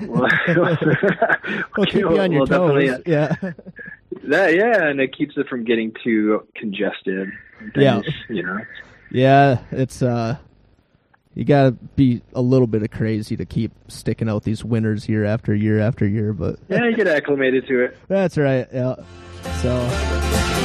[0.02, 0.28] We'll,
[1.76, 3.02] We'll keep you on your we'll toes.
[3.08, 3.34] Yeah.
[4.26, 7.32] That, yeah, and it keeps it from getting too congested.
[7.60, 8.02] and Yeah.
[8.30, 8.60] you know.
[9.10, 10.38] Yeah, it's uh
[11.34, 15.24] you gotta be a little bit of crazy to keep sticking out these winters year
[15.26, 17.98] after year after year, but Yeah, you get acclimated to it.
[18.08, 18.68] that's right.
[18.74, 18.96] Yeah.
[19.62, 20.61] So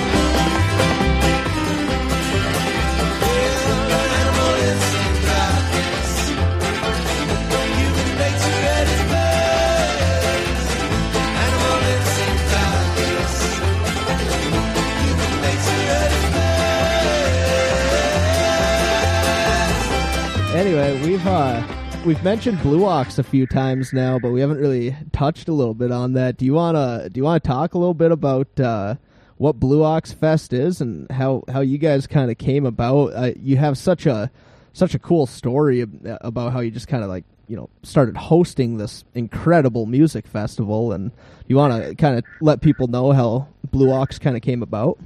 [20.67, 21.63] anyway, we've uh
[22.05, 25.75] we've mentioned Blue Ox a few times now, but we haven't really touched a little
[25.75, 26.39] bit on that.
[26.39, 28.97] Do you wanna do you wanna talk a little bit about uh
[29.37, 33.13] what Blue Ox Fest is and how how you guys kind of came about?
[33.15, 34.29] Uh, you have such a
[34.73, 38.77] such a cool story about how you just kind of like you know started hosting
[38.77, 41.13] this incredible music festival, and
[41.47, 44.99] you want to kind of let people know how Blue Ox kind of came about.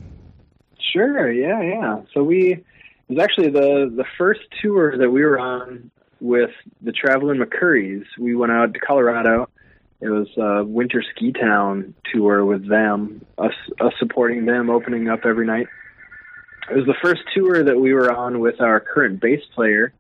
[0.91, 1.31] Sure.
[1.31, 1.61] Yeah.
[1.61, 2.01] Yeah.
[2.15, 2.65] So we
[3.11, 8.05] it was actually the the first tour that we were on with the Traveling McCourys.
[8.19, 9.49] We went out to Colorado.
[10.01, 15.27] It was a winter ski town tour with them, us us supporting them, opening up
[15.27, 15.67] every night.
[16.71, 19.93] It was the first tour that we were on with our current bass player,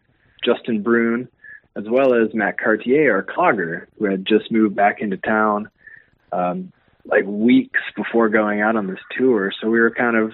[0.44, 1.29] Justin Brune,
[1.75, 5.68] as well as Matt Cartier, our clogger, who had just moved back into town
[6.31, 6.73] um,
[7.05, 9.53] like weeks before going out on this tour.
[9.61, 10.33] So we were kind of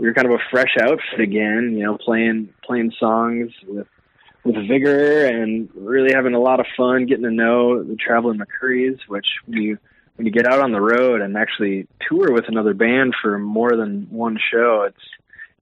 [0.00, 3.86] we were kind of a fresh outfit again, you know, playing playing songs with
[4.44, 8.98] with vigor and really having a lot of fun getting to know the traveling McCourys,
[9.08, 9.76] which you
[10.16, 13.76] when you get out on the road and actually tour with another band for more
[13.76, 15.04] than one show, it's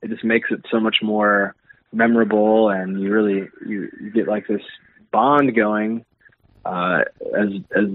[0.03, 1.57] it just makes it so much more
[1.92, 4.62] memorable and you really you, you get like this
[5.11, 6.05] bond going
[6.64, 7.01] uh,
[7.37, 7.88] as as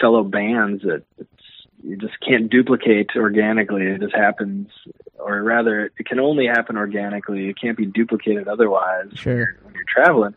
[0.00, 1.28] fellow bands that it's
[1.82, 3.82] you just can't duplicate organically.
[3.82, 4.68] It just happens,
[5.18, 7.48] or rather, it can only happen organically.
[7.48, 9.32] It can't be duplicated otherwise Sure.
[9.32, 10.34] when, you're, when you're traveling.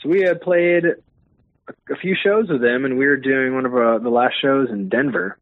[0.00, 3.66] So we had played a, a few shows with them, and we were doing one
[3.66, 5.38] of our, the last shows in Denver.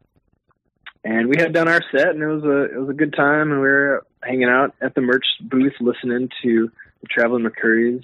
[1.05, 3.53] And we had done our set, and it was a it was a good time.
[3.53, 8.03] And we were hanging out at the merch booth, listening to the Traveling McCourys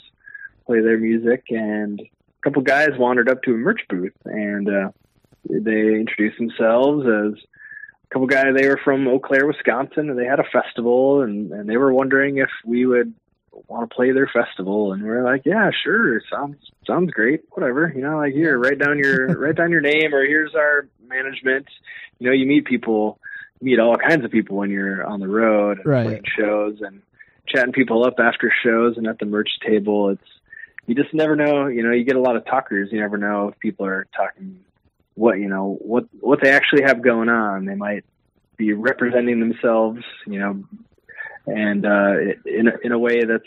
[0.66, 2.08] play their music, and a
[2.44, 4.90] couple guys wandered up to a merch booth, and uh,
[5.50, 7.42] they introduced themselves as
[8.12, 8.54] couple guys.
[8.56, 11.92] They were from Eau Claire, Wisconsin, and they had a festival, and, and they were
[11.92, 13.14] wondering if we would
[13.68, 14.92] want to play their festival.
[14.92, 17.92] And we are like, yeah, sure, sounds sounds great, whatever.
[17.94, 21.66] You know, like here, write down your write down your name, or here's our management.
[22.18, 23.18] You know, you meet people,
[23.60, 26.04] you meet all kinds of people when you're on the road and Right.
[26.04, 27.02] playing shows and
[27.48, 30.10] chatting people up after shows and at the merch table.
[30.10, 30.22] It's
[30.86, 31.66] you just never know.
[31.66, 32.88] You know, you get a lot of talkers.
[32.92, 34.60] You never know if people are talking
[35.14, 37.64] what you know what what they actually have going on.
[37.66, 38.04] They might
[38.56, 40.64] be representing themselves, you know,
[41.46, 42.14] and uh,
[42.46, 43.44] in a, in a way that's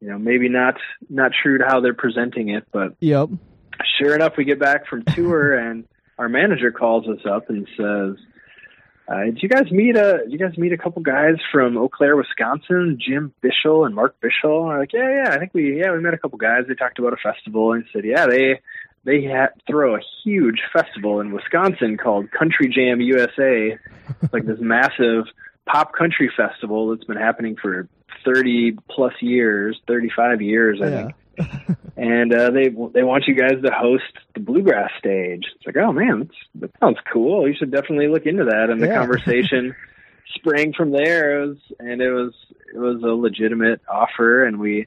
[0.00, 0.76] you know maybe not
[1.08, 2.66] not true to how they're presenting it.
[2.72, 3.30] But Yep.
[3.98, 5.86] sure enough, we get back from tour and
[6.18, 8.24] our manager calls us up and says.
[9.08, 10.18] Uh, did you guys meet a?
[10.22, 12.96] Did you guys meet a couple guys from Eau Claire, Wisconsin?
[13.04, 14.60] Jim Bishel and Mark Bishel.
[14.60, 15.34] And we're like, yeah, yeah.
[15.34, 16.66] I think we, yeah, we met a couple guys.
[16.68, 18.60] They talked about a festival and said, yeah, they
[19.04, 23.78] they ha- throw a huge festival in Wisconsin called Country Jam USA.
[24.22, 25.24] It's like this massive
[25.66, 27.88] pop country festival that's been happening for
[28.24, 31.08] 30 plus years, 35 years, I Yeah.
[31.36, 31.76] think.
[31.96, 35.44] And uh, they they want you guys to host the bluegrass stage.
[35.56, 37.46] It's like, oh man, that's, that sounds cool.
[37.46, 38.70] You should definitely look into that.
[38.70, 38.94] And the Yeah.
[39.00, 39.74] conversation
[40.34, 41.42] sprang from there.
[41.42, 42.32] It was, and it was
[42.74, 44.86] it was a legitimate offer, and we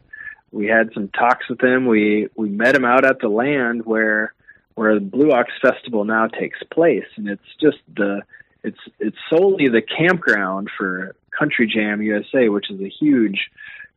[0.54, 1.88] we had some talks with him.
[1.88, 4.34] We we met him out at the land where
[4.76, 8.22] where the Blue Ox Festival now takes place, and it's just the
[8.64, 13.50] it's it's solely the campground for Country Jam USA, which is a huge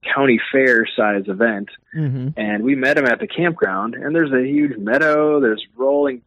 [0.02, 1.68] county fair size event.
[1.92, 5.40] hmm And we met him at the campground, and there's a huge meadow.
[5.40, 6.22] There's rolling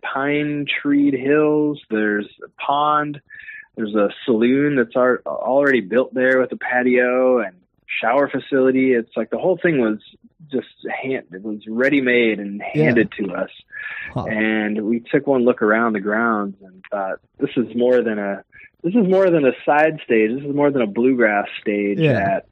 [0.00, 1.80] pine treed hills.
[1.90, 3.20] There's a pond.
[3.76, 7.56] There's a saloon that's already built there with a patio and
[8.00, 8.92] shower facility.
[8.92, 9.98] It's like the whole thing was
[10.50, 10.66] just
[11.02, 11.26] hand.
[11.32, 13.50] It was ready made and handed to us.
[14.14, 18.44] And we took one look around the grounds and thought, this is more than a
[18.82, 20.30] this is more than a side stage.
[20.34, 22.18] This is more than a bluegrass stage Yeah.
[22.36, 22.46] at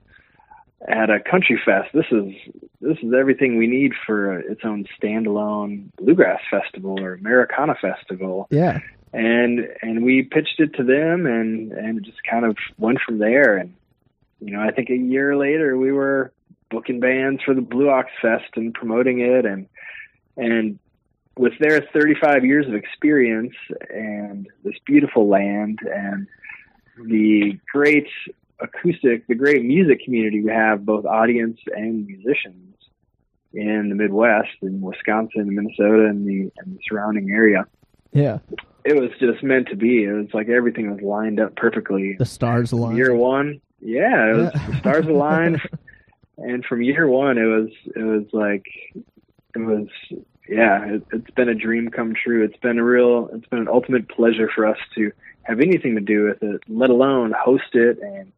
[0.88, 1.90] at a country fest.
[1.94, 2.32] This is
[2.80, 8.48] this is everything we need for its own standalone bluegrass festival or Americana festival.
[8.50, 8.78] Yeah.
[9.12, 13.18] And and we pitched it to them and and it just kind of went from
[13.18, 13.56] there.
[13.58, 13.74] And
[14.44, 16.32] you know, I think a year later we were
[16.70, 19.68] booking bands for the Blue Ox Fest and promoting it and
[20.36, 20.78] and
[21.36, 23.54] with their 35 years of experience
[23.90, 26.26] and this beautiful land and
[27.06, 28.06] the great
[28.60, 32.74] acoustic, the great music community we have, both audience and musicians
[33.54, 37.66] in the Midwest, in Wisconsin, and Minnesota, and the, and the surrounding area.
[38.12, 38.38] Yeah.
[38.84, 40.04] It was just meant to be.
[40.04, 42.16] It was like everything was lined up perfectly.
[42.18, 42.96] The stars aligned.
[42.96, 44.66] Year one, yeah, it was Yeah.
[44.72, 45.60] the stars aligned,
[46.38, 48.64] and from year one, it was it was like
[49.54, 49.88] it was
[50.48, 52.44] yeah, it, it's been a dream come true.
[52.44, 55.12] It's been a real, it's been an ultimate pleasure for us to
[55.44, 58.32] have anything to do with it, let alone host it and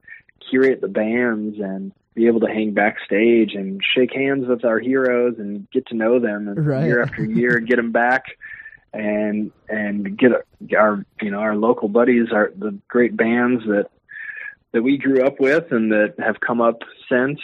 [0.50, 5.34] curate the bands and be able to hang backstage and shake hands with our heroes
[5.38, 6.84] and get to know them and Right.
[6.84, 8.24] year after year and get them back
[8.92, 10.30] and and get
[10.78, 13.86] our you know our local buddies our the great bands that
[14.74, 17.40] that we grew up with and that have come up since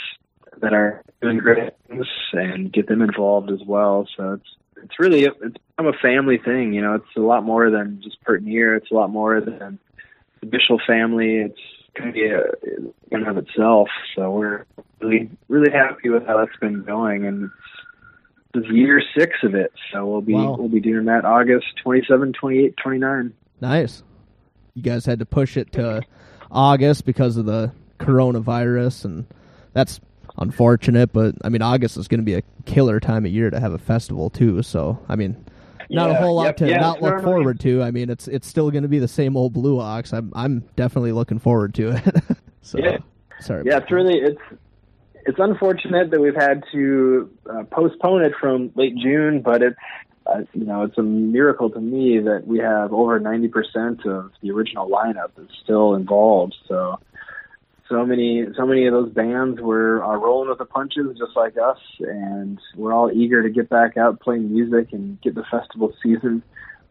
[0.61, 5.25] that are doing great things and get them involved as well so it's it's really
[5.25, 6.73] it's become a family thing.
[6.73, 8.77] You know, it's a lot more than just Pert Near.
[8.77, 9.79] It's a lot more than
[10.41, 11.37] the Bishel family.
[11.37, 11.61] It's
[11.97, 12.45] going to be a,
[13.11, 13.89] in and of itself.
[14.17, 14.65] So we're
[15.01, 17.45] really really happy with how that's been going, and
[18.55, 19.73] it's, it's year six of it.
[19.93, 20.57] So we'll be Wow.
[20.59, 23.35] we'll be doing that August 27, 28, 29.
[23.61, 24.03] Nice.
[24.75, 26.03] You guys had to push it to
[26.51, 29.27] August because of the coronavirus, and
[29.73, 30.01] that's
[30.39, 31.13] unfortunate.
[31.13, 33.73] But I mean, August is going to be a killer time of year to have
[33.73, 34.63] a festival too.
[34.63, 35.45] So I mean,
[35.89, 37.83] not a whole lot yep, to yeah, not look forward to.
[37.83, 40.13] I mean, it's it's still going to be the same old Blue Ox.
[40.13, 42.15] I'm I'm definitely looking forward to it.
[42.63, 42.99] so Yeah.
[43.41, 43.65] sorry.
[43.67, 44.41] Yeah, it's really it's
[45.27, 49.77] it's unfortunate that we've had to uh, postpone it from late June, but it's
[50.31, 54.31] uh, you know it's a miracle to me that we have over ninety percent of
[54.43, 56.55] the original lineup is still involved.
[56.69, 56.99] So
[57.89, 61.57] so many so many of those bands were are rolling with the punches just like
[61.59, 65.93] us, and we're all eager to get back out playing music and get the festival
[66.03, 66.43] season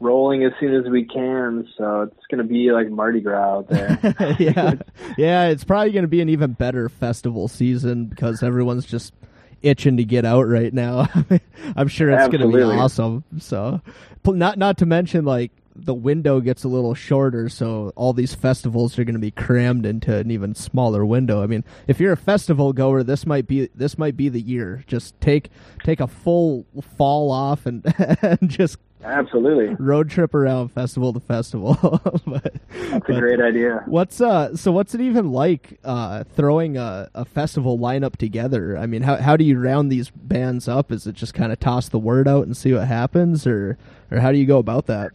[0.01, 1.67] rolling as soon as we can.
[1.77, 3.99] So it's going to be like Mardi Gras out there.
[4.39, 4.73] yeah,
[5.17, 5.47] yeah.
[5.47, 9.13] It's probably going to be an even better festival season because everyone's just
[9.61, 11.07] itching to get out right now.
[11.75, 13.23] I'm sure it's going to be awesome.
[13.39, 13.81] So,
[14.25, 15.51] not not to mention like
[15.85, 19.85] the window gets a little shorter, so all these festivals are going to be crammed
[19.85, 21.41] into an even smaller window.
[21.41, 24.83] I mean, if you're a festival goer, this might be this might be the year.
[24.87, 25.49] Just take
[25.83, 26.65] take a full
[26.97, 27.83] fall off and,
[28.21, 29.75] and just Absolutely.
[29.79, 31.77] road trip around festival to festival.
[32.25, 33.83] but, That's a great idea.
[33.85, 38.77] What's uh so what's it even like uh throwing a, a festival lineup together?
[38.77, 40.91] I mean how how do you round these bands up?
[40.91, 43.77] Is it just kind of toss the word out and see what happens or
[44.11, 45.11] or how do you go about that?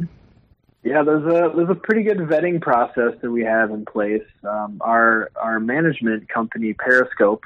[0.85, 4.22] Yeah, there's a there's a pretty good vetting process that we have in place.
[4.43, 7.45] Um, our our management company Periscope,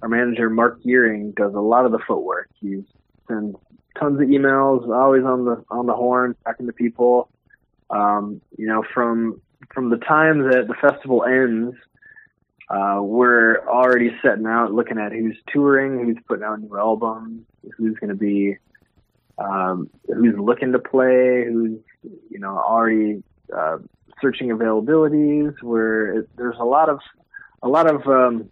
[0.00, 2.48] our manager Mark Gearing does a lot of the footwork.
[2.60, 2.84] He
[3.26, 3.56] sends
[3.98, 7.28] tons of emails, always on the on the horn, talking to people.
[7.90, 9.40] Um, you know, from
[9.72, 11.76] from the time that the festival ends,
[12.68, 17.44] uh, we're already setting out, looking at who's touring, who's putting out new albums,
[17.76, 18.56] who's going to be,
[19.38, 21.78] um, who's looking to play, who's
[22.30, 23.22] you know already
[23.56, 23.78] uh,
[24.20, 25.54] searching availabilities.
[25.62, 27.00] Where there's a lot of
[27.62, 28.50] a lot of um,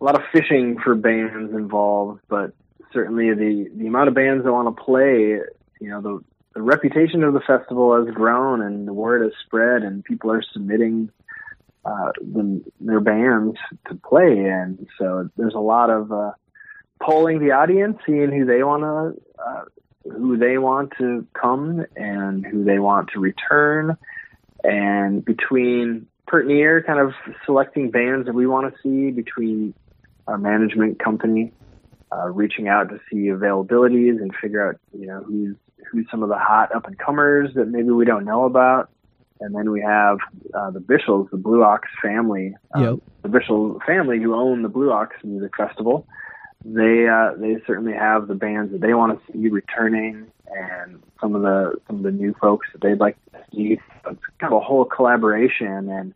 [0.00, 2.52] a lot of fishing for bands involved, but
[2.92, 5.40] certainly the the amount of bands that want to play,
[5.80, 6.24] you know, the
[6.54, 10.42] the reputation of the festival has grown and the word has spread, and people are
[10.52, 11.10] submitting
[11.84, 13.56] uh, them, their bands
[13.88, 16.32] to play, and so there's a lot of uh,
[17.00, 19.22] polling the audience, seeing who they want to.
[19.42, 19.64] Uh,
[20.04, 23.94] who they want to come and who they want to return,
[24.64, 27.12] and between Pert Near kind of
[27.44, 29.74] selecting bands that we want to see, between
[30.26, 31.52] our management company
[32.12, 35.56] uh, reaching out to see availabilities and figure out you know who's
[35.90, 38.90] who's some of the hot up and comers that maybe we don't know about,
[39.40, 40.18] and then we have
[40.54, 42.98] uh, the Bishels, the Blue Ox family, um, Yep.
[43.22, 46.06] the Bishel family who own the Blue Ox Music Festival
[46.64, 51.34] they uh, they certainly have the bands that they want to see returning, and some
[51.34, 53.72] of the some of the new folks that they'd like to see.
[53.74, 53.82] It's
[54.38, 56.14] kind of a whole collaboration, and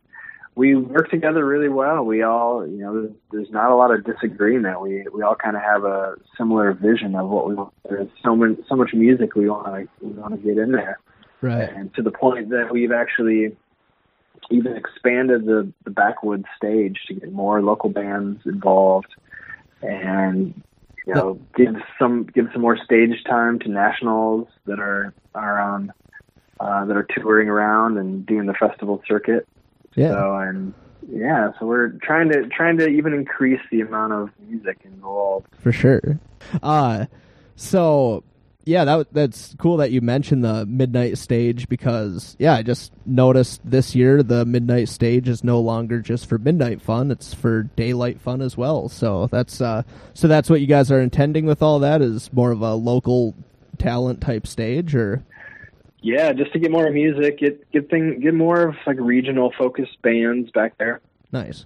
[0.55, 2.03] we work together really well.
[2.03, 4.81] We all, you know, there's, there's not a lot of disagreement.
[4.81, 7.73] We we all kind of have a similar vision of what we want.
[7.89, 10.99] There's so much so much music we want to we want to get in there,
[11.41, 11.69] Right.
[11.69, 13.55] and to the point that we've actually
[14.51, 19.13] even expanded the the backwoods stage to get more local bands involved
[19.81, 20.61] and
[21.07, 25.91] you know give some give some more stage time to nationals that are are on
[26.59, 29.47] uh, that are touring around and doing the festival circuit.
[29.95, 30.11] Yeah.
[30.11, 30.73] So and
[31.09, 35.47] yeah, so we're trying to trying to even increase the amount of music involved.
[35.59, 36.19] for sure.
[36.61, 37.05] Uh
[37.55, 38.23] so
[38.65, 43.59] yeah, that that's cool that you mentioned the midnight stage because yeah, I just noticed
[43.65, 48.21] this year the midnight stage is no longer just for midnight fun; it's for daylight
[48.21, 48.87] fun as well.
[48.87, 49.83] So that's uh,
[50.13, 53.35] so that's what you guys are intending with all that is more of a local
[53.79, 55.25] talent type stage, or
[56.03, 60.01] Yeah, just to get more music, get get thing get more of like regional focused
[60.01, 61.01] bands back there.
[61.31, 61.65] nice.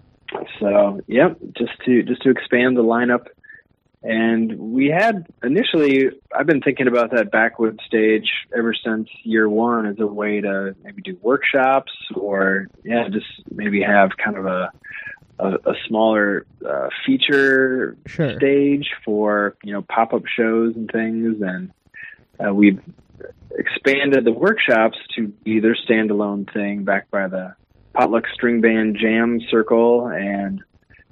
[0.60, 3.28] So, yep, just to just to expand the lineup.
[4.04, 9.88] And we had initially, I've been thinking about that backwood stage ever since year one
[9.88, 14.72] as a way to maybe do workshops or yeah, just maybe have kind of a
[15.40, 18.36] a, a smaller uh, feature Sure.
[18.38, 21.42] stage for you know pop up shows and things.
[21.42, 21.72] And
[22.40, 22.80] uh, we've
[23.52, 27.56] expanded the workshops to be their standalone thing back by the
[27.94, 30.62] potluck string band jam circle and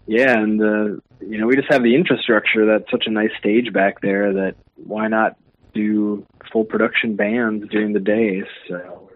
[0.06, 3.74] yeah and the you know we just have the infrastructure that's such a nice stage
[3.74, 5.36] back there that why not
[5.76, 8.44] do full production bands during the day.
[8.68, 9.10] So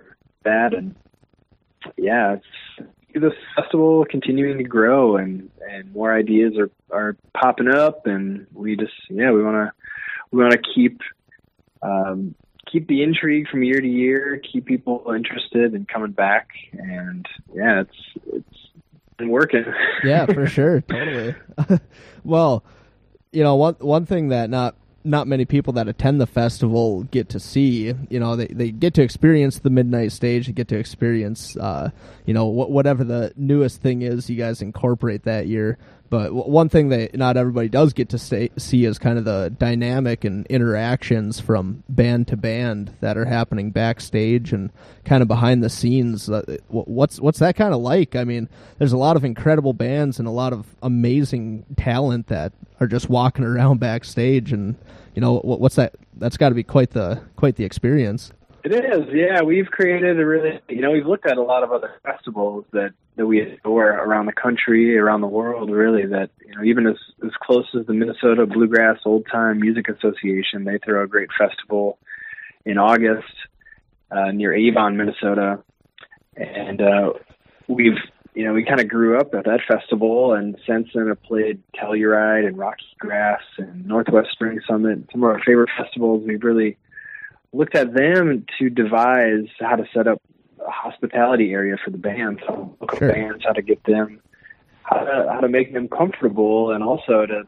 [0.43, 0.95] that and
[1.97, 8.05] yeah, it's this festival continuing to grow and and more ideas are are popping up
[8.05, 9.71] and we just yeah we want to
[10.31, 10.99] we want to keep
[11.81, 12.35] um
[12.71, 17.81] keep the intrigue from year to year keep people interested and coming back and yeah
[17.81, 17.95] it's
[18.33, 18.57] it's
[19.17, 19.65] been working
[20.03, 21.35] yeah for sure totally
[22.23, 22.63] well
[23.31, 27.29] you know one one thing that not not many people that attend the festival get
[27.29, 27.93] to see.
[28.09, 30.47] You know, they, they get to experience the midnight stage.
[30.47, 31.89] They get to experience, uh,
[32.25, 35.77] you know, wh- whatever the newest thing is you guys incorporate that year.
[36.09, 40.23] But one thing that not everybody does get to see is kind of the dynamic
[40.23, 44.71] and interactions from band to band that are happening backstage and
[45.05, 46.27] kind of behind the scenes.
[46.27, 48.15] Uh, what's what's that kind of like?
[48.15, 48.49] I mean,
[48.79, 53.07] there's a lot of incredible bands and a lot of amazing talent that are just
[53.07, 54.75] walking around backstage, and
[55.13, 55.93] you know, what's that?
[56.15, 58.31] That's got to be quite the quite the experience.
[58.63, 59.41] It is, yeah.
[59.41, 62.91] We've created a really, you know, we've looked at a lot of other festivals that
[63.15, 66.05] that we adore around the country, around the world, really.
[66.05, 70.65] That you know, even as as close as the Minnesota Bluegrass Old Time Music Association,
[70.65, 71.99] they throw a great festival
[72.65, 73.33] in August
[74.11, 75.63] uh, near Avon, Minnesota,
[76.35, 77.13] and uh,
[77.67, 77.97] we've,
[78.33, 81.61] you know, we kind of grew up at that festival, and since then have played
[81.75, 86.23] Telluride and Rocky Grass and Northwest String Summit, some of our favorite festivals.
[86.25, 86.77] We've really
[87.53, 90.21] looked at them to devise how to set up
[90.65, 93.11] a hospitality area for the bands, how local sure.
[93.11, 94.21] bands, how to get them,
[94.83, 97.43] how to how to make them comfortable, and also to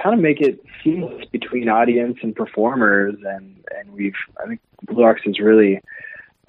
[0.00, 3.16] kind of make it seamless between audience and performers.
[3.24, 5.80] And and we've I think Blue Ox has really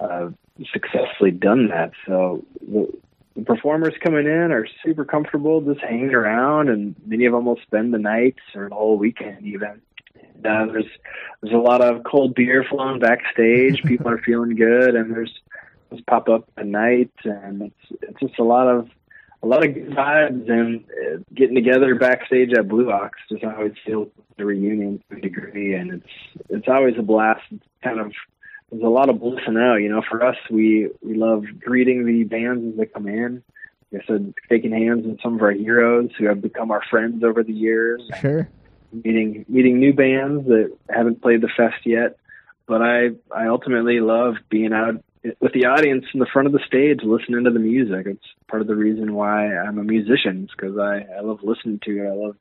[0.00, 0.30] uh,
[0.72, 1.92] successfully done that.
[2.06, 2.90] So the,
[3.36, 7.58] the performers coming in are super comfortable, just hanging around, and many of them will
[7.66, 9.82] spend the nights or the whole weekend even
[10.44, 10.86] uh, there's
[11.42, 13.82] there's a lot of cold beer flowing backstage.
[13.86, 15.32] People are feeling good, and there's
[15.90, 18.88] there's pop up at night, and it's it's just a lot of
[19.42, 23.74] a lot of good vibes and uh, getting together backstage at Blue Ox just always
[23.84, 24.08] feels
[24.38, 27.42] a reunion to a degree, and it's it's always a blast.
[27.50, 28.12] It's kind of
[28.70, 29.76] there's a lot of blissing out.
[29.76, 33.42] You know, for us, we we love greeting the bands as they come in.
[33.92, 37.22] Like I said, shaking hands with some of our heroes who have become our friends
[37.22, 38.02] over the years.
[38.20, 38.48] Sure
[39.02, 42.16] meeting meeting new bands that haven't played the fest yet.
[42.66, 45.02] But I I ultimately love being out
[45.40, 48.06] with the audience in the front of the stage, listening to the music.
[48.06, 52.04] It's part of the reason why I'm a musician, because I I love listening to
[52.04, 52.08] it.
[52.08, 52.36] I love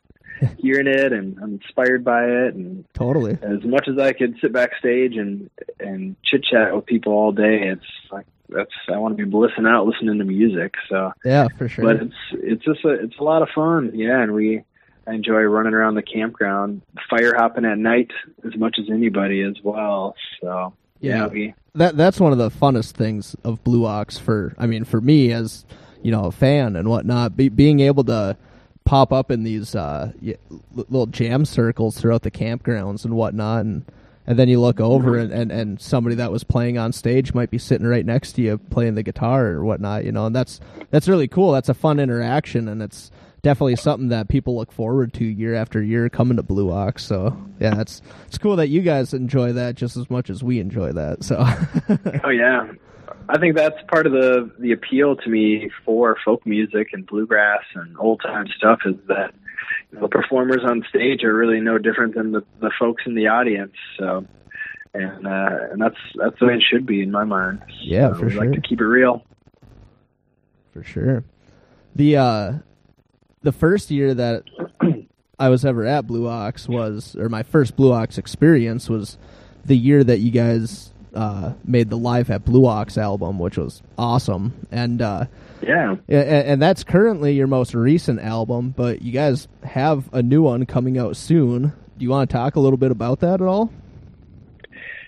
[0.57, 2.55] hearing it, and I'm inspired by it.
[2.55, 5.49] And totally, as much as I could sit backstage and
[5.79, 9.67] and chit chat with people all day, it's like that's I want to be listening
[9.67, 10.75] out, listening to music.
[10.89, 11.85] So yeah, for sure.
[11.85, 13.91] But it's it's just a it's a lot of fun.
[13.93, 14.63] Yeah, and we
[15.05, 18.11] I enjoy running around the campground, fire hopping at night
[18.45, 20.15] as much as anybody as well.
[20.41, 21.29] So yeah,
[21.75, 25.31] that that's one of the funnest things of Blue Ox for I mean for me
[25.33, 25.65] as
[26.01, 27.35] you know a fan and whatnot.
[27.35, 28.37] Be, being able to
[28.85, 30.11] pop up in these uh,
[30.73, 33.85] little jam circles throughout the campgrounds and whatnot, and
[34.25, 37.51] and then you look over and, and, and somebody that was playing on stage might
[37.51, 40.59] be sitting right next to you playing the guitar or whatnot, you know, and that's
[40.91, 41.51] that's really cool.
[41.51, 43.11] That's a fun interaction, and it's
[43.41, 47.03] definitely something that people look forward to year after year coming to Blue Ox.
[47.03, 50.59] So yeah, it's it's cool that you guys enjoy that just as much as we
[50.59, 51.23] enjoy that.
[51.23, 51.45] So
[52.23, 52.71] oh yeah,
[53.29, 57.63] I think that's part of the the appeal to me for folk music and bluegrass
[57.75, 59.33] and old time stuff is that
[59.91, 63.73] the performers on stage are really no different than the the folks in the audience.
[63.97, 64.25] So.
[64.95, 67.63] And uh, and that's that's the way it should be in my mind.
[67.81, 68.45] Yeah, so for sure.
[68.45, 69.25] Like to keep it real.
[70.71, 71.23] For sure.
[71.95, 72.53] The uh,
[73.41, 74.43] the first year that
[75.39, 79.17] I was ever at Blue Ox was, or my first Blue Ox experience was
[79.65, 83.81] the year that you guys uh, made the Live at Blue Ox album, which was
[83.97, 84.67] awesome.
[84.71, 85.25] And uh,
[85.65, 90.41] yeah, and, and, that's currently your most recent album, but you guys have a new
[90.41, 91.73] one coming out soon.
[91.97, 93.71] Do you want to talk a little bit about that at all?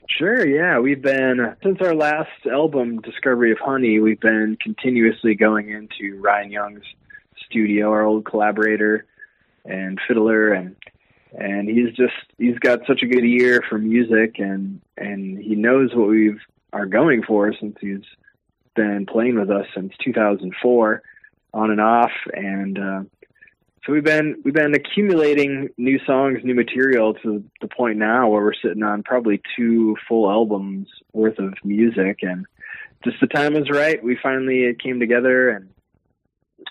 [0.08, 0.80] Sure, yeah.
[0.80, 6.52] We've been, since our last album, Discovery of Honey, we've been continuously going into Ryan
[6.52, 6.84] Young's
[7.46, 9.06] studio, our old collaborator
[9.66, 10.76] and fiddler, and
[11.38, 15.94] and he's just he's got such a good ear for music, and and he knows
[15.94, 16.40] what we've
[16.72, 18.04] are going for since he's
[18.76, 21.02] been playing with us since 2004,
[21.54, 23.04] on and off, and uh,
[23.86, 28.42] so we've been we've been accumulating new songs, new material to the point now where
[28.42, 32.46] we're sitting on probably two full albums worth of music, and
[33.04, 34.04] just the time was right.
[34.04, 35.70] We finally came together and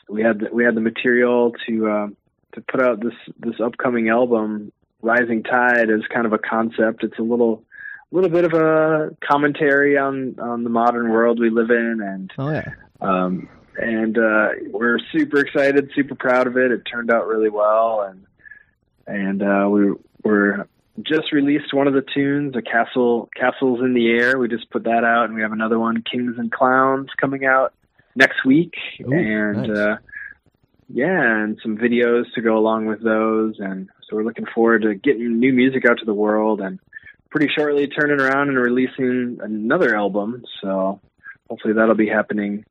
[0.09, 2.07] we had the, we had the material to uh,
[2.55, 4.73] to put out this this upcoming album.
[5.01, 7.05] Rising Tide is kind of a concept.
[7.05, 7.63] It's a little
[8.11, 12.51] little bit of a commentary on on the modern world we live in, and Oh
[12.51, 12.65] yeah.
[13.01, 16.71] um, and uh, we're super excited, super proud of it.
[16.71, 18.27] It turned out really well, and
[19.07, 19.93] and uh, we
[20.23, 20.69] were
[21.03, 24.39] just released one of the tunes, a castle castles in the air.
[24.39, 27.75] We just put that out, and we have another one, Kings and Clowns, coming out
[28.15, 29.77] next week, Ooh, and nice.
[29.77, 29.97] uh,
[30.89, 34.95] yeah, and some videos to go along with those, and so we're looking forward to
[34.95, 36.79] getting new music out to the world, and
[37.35, 40.45] pretty shortly turning around and releasing another album.
[40.63, 41.01] So
[41.51, 42.65] hopefully that'll be happening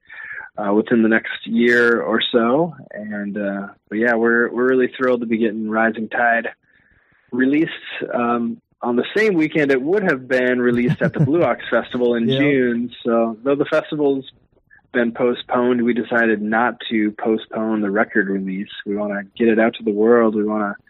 [0.58, 2.74] uh, within the next year or so.
[2.92, 6.48] And uh, but yeah, we're we're really thrilled to be getting Rising Tide
[7.32, 7.72] released
[8.14, 12.16] um, on the same weekend it would have been released at the Blue Ox Festival
[12.16, 12.40] in Yeah.
[12.40, 12.92] June.
[13.04, 14.32] So though the festival's
[14.94, 18.70] been postponed, we decided not to postpone the record release.
[18.86, 20.36] We want to get it out to the world.
[20.36, 20.84] We want to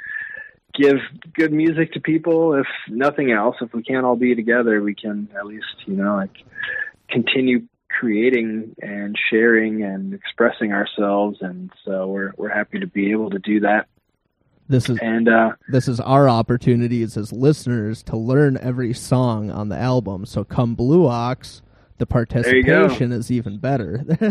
[0.74, 0.98] give
[1.34, 2.54] good music to people.
[2.56, 6.16] If nothing else, if we can't all be together, we can at least you know
[6.16, 6.38] like
[7.10, 11.38] continue creating and sharing and expressing ourselves.
[11.42, 13.88] And so we're we're happy to be able to do that.
[14.70, 19.70] This is And uh, this is our opportunities as listeners to learn every song on
[19.70, 20.26] the album.
[20.26, 21.62] So come Blue Ox,
[21.98, 24.04] the participation is even better.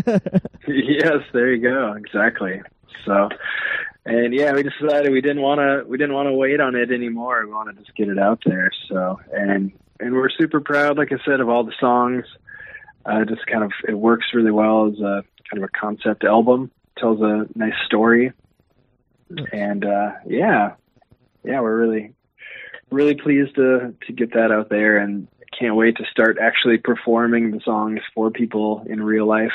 [0.67, 1.93] yes, there you go.
[1.93, 2.61] Exactly.
[3.05, 3.29] So,
[4.05, 6.91] and yeah, we decided we didn't want to we didn't want to wait on it
[6.91, 7.45] anymore.
[7.45, 8.69] We want to just get it out there.
[8.89, 12.25] So, and and we're super proud, like I said, of all the songs.
[13.05, 16.71] Uh, just kind of it works really well as a kind of a concept album.
[16.97, 18.33] Tells a nice story,
[19.51, 20.75] and uh, yeah,
[21.43, 22.13] yeah, we're really
[22.91, 25.27] really pleased to to get that out there, and
[25.57, 29.53] can't wait to start actually performing the songs for people in real life.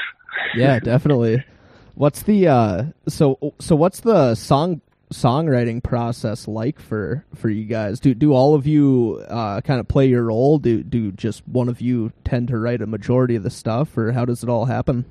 [0.54, 1.44] yeah, definitely.
[1.98, 4.82] What's the uh so so what's the song
[5.12, 7.98] songwriting process like for for you guys?
[7.98, 10.60] Do do all of you uh kind of play your role?
[10.60, 14.12] Do do just one of you tend to write a majority of the stuff or
[14.12, 15.06] how does it all happen?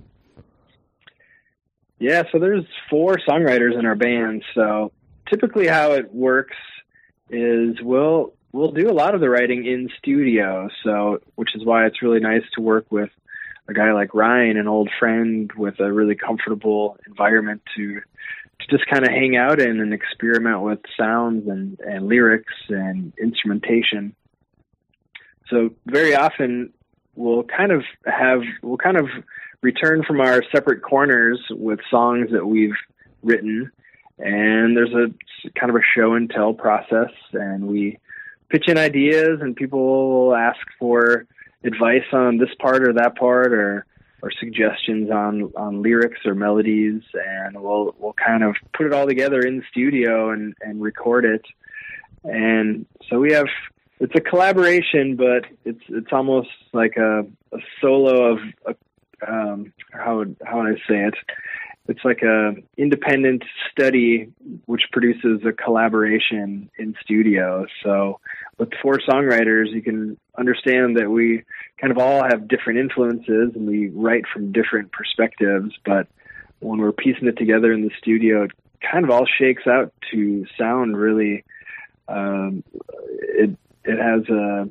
[1.99, 4.45] Yeah, so there's four songwriters in our band.
[4.55, 4.93] So
[5.29, 6.55] typically, how it works
[7.29, 10.69] is we'll we'll do a lot of the writing in studio.
[10.85, 13.09] So which is why it's really nice to work with
[13.67, 18.01] a guy like Ryan, an old friend with a really comfortable environment to
[18.59, 23.13] to just kind of hang out in and experiment with sounds and and lyrics and
[23.21, 24.15] instrumentation.
[25.49, 26.73] So very often
[27.15, 29.07] we'll kind of have we'll kind of
[29.61, 32.75] return from our separate corners with songs that we've
[33.23, 33.71] written
[34.19, 35.11] and there's a
[35.59, 37.97] kind of a show and tell process and we
[38.49, 41.25] pitch in ideas and people ask for
[41.63, 43.85] advice on this part or that part or
[44.21, 49.05] or suggestions on on lyrics or melodies and we'll we'll kind of put it all
[49.05, 51.45] together in studio and and record it.
[52.23, 53.47] And so we have
[53.99, 60.17] it's a collaboration but it's it's almost like a, a solo of a, um how
[60.17, 61.15] would how would I say it?
[61.87, 64.31] It's like a independent study
[64.65, 67.65] which produces a collaboration in studio.
[67.83, 68.19] So
[68.57, 71.43] with four songwriters you can understand that we
[71.79, 76.07] kind of all have different influences and we write from different perspectives but
[76.59, 78.51] when we're piecing it together in the studio it
[78.81, 81.43] kind of all shakes out to sound really
[82.07, 82.63] um,
[83.21, 83.51] it
[83.83, 84.69] it has a,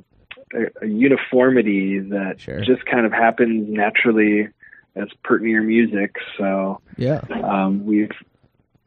[0.54, 2.60] a, a uniformity that Sure.
[2.60, 4.48] just kind of happens naturally
[4.94, 7.20] as Pert Near music so Yeah.
[7.44, 8.10] um, we've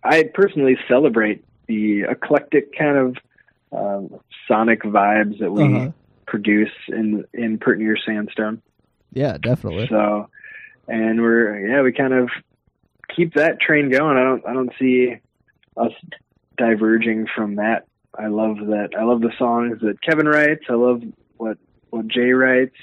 [0.04, 3.18] I personally celebrate the eclectic kind of
[3.72, 5.92] um, sonic vibes that we Uh-huh.
[6.26, 8.62] produce in in Pert Near Sandstone.
[9.14, 9.88] Yeah, definitely.
[9.90, 10.28] So,
[10.88, 12.30] and we're yeah, we kind of
[13.16, 14.18] keep that train going.
[14.18, 15.16] I don't I don't see
[15.78, 15.92] us
[16.58, 17.86] diverging from that.
[18.18, 18.90] I love that.
[18.98, 20.66] I love the songs that Kevin writes.
[20.70, 21.02] I love
[21.38, 21.58] what
[21.90, 22.76] what Jay writes.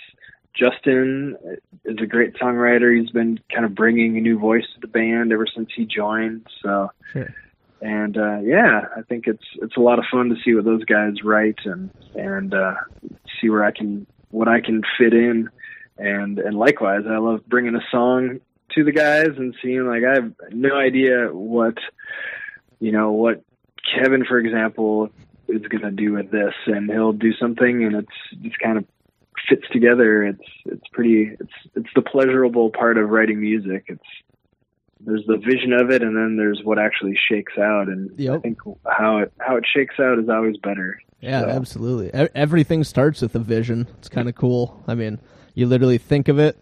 [0.55, 1.37] Justin
[1.85, 2.99] is a great songwriter.
[2.99, 6.47] He's been kind of bringing a new voice to the band ever since he joined.
[6.63, 7.29] So, Sure.
[7.87, 10.85] And uh, yeah, I think it's it's a lot of fun to see what those
[10.85, 12.75] guys write and and uh,
[13.41, 15.49] see where I can what I can fit in.
[15.97, 18.41] And and likewise, I love bringing a song
[18.75, 21.79] to the guys and seeing like I have no idea what
[22.81, 23.45] you know what
[23.95, 25.09] Kevin, for example,
[25.47, 28.85] is going to do with this, and he'll do something, and it's just kind of
[29.49, 30.25] fits together.
[30.25, 31.37] It's it's pretty.
[31.39, 33.85] It's it's the pleasurable part of writing music.
[33.87, 34.03] It's
[35.07, 37.89] there's the vision of it, and then there's what actually shakes out.
[37.89, 41.01] And I think how it how it shakes out is always better.
[41.21, 42.09] Yeah, So- absolutely.
[42.09, 43.87] E- Everything starts with a vision.
[43.99, 44.83] It's kind of cool.
[44.87, 45.19] I mean,
[45.55, 46.59] you literally think of it,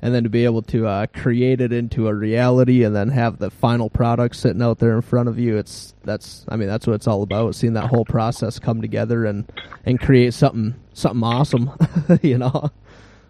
[0.00, 3.38] and then to be able to uh, create it into a reality and then have
[3.38, 6.86] the final product sitting out there in front of you it's that's i mean that's
[6.86, 9.50] what it's all about seeing that whole process come together and
[9.86, 11.70] and create something something awesome
[12.22, 12.70] you know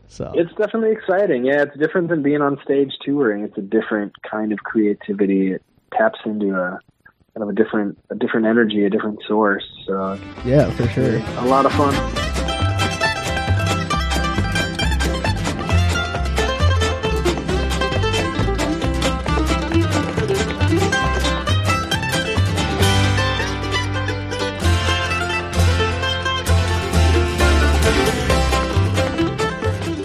[0.08, 1.44] so It's definitely exciting.
[1.44, 3.42] Yeah, it's different than being on stage touring.
[3.42, 5.52] It's a different kind of creativity.
[5.52, 6.80] It taps into a
[7.34, 9.64] kind of a different a different energy, a different source.
[9.86, 12.34] So yeah for sure a lot of fun.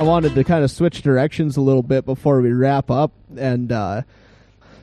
[0.02, 3.72] I wanted to kind of switch directions a little bit before we wrap up, and
[3.72, 4.02] uh,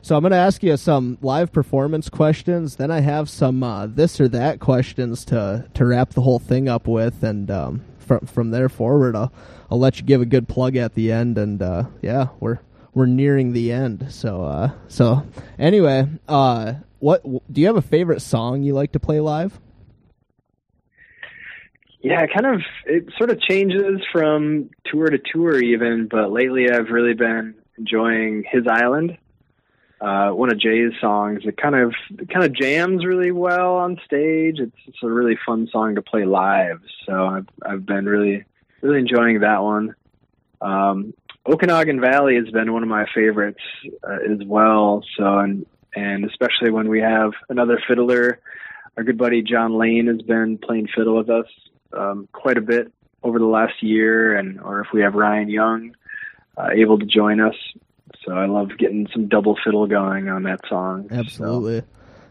[0.01, 2.77] so I'm going to ask you some live performance questions.
[2.77, 6.69] Then I have some uh, this or that questions to to wrap the whole thing
[6.69, 9.33] up with, and um, from from there forward, I'll
[9.73, 12.61] I'll let you give a good plug at the end, and uh, yeah, we're
[12.95, 14.13] we're nearing the end.
[14.13, 15.27] So uh, so
[15.59, 19.59] anyway, uh, what do you have a favorite song you like to play live?
[22.01, 26.91] Yeah, kind of it sort of changes from tour to tour even, but lately I've
[26.91, 29.19] really been enjoying His Island.
[30.01, 31.41] Uh, one of Jay's songs.
[31.45, 34.61] It kind of it kind of jams really well on stage.
[34.61, 36.81] It's it's a really fun song to play live.
[37.05, 38.45] So I've I've been really
[38.81, 39.97] really enjoying that one.
[40.61, 41.15] Um,
[41.47, 43.63] Okanagan Valley has been one of my favorites
[44.09, 45.03] uh, as well.
[45.17, 48.39] So and and especially when we have another fiddler,
[48.97, 51.47] our good buddy John Lane has been playing fiddle with us
[51.93, 55.95] um, quite a bit over the last year, and or if we have Ryan Young
[56.57, 57.55] uh, able to join us.
[58.25, 61.09] So I love getting some double fiddle going on that song.
[61.09, 61.83] So, Absolutely.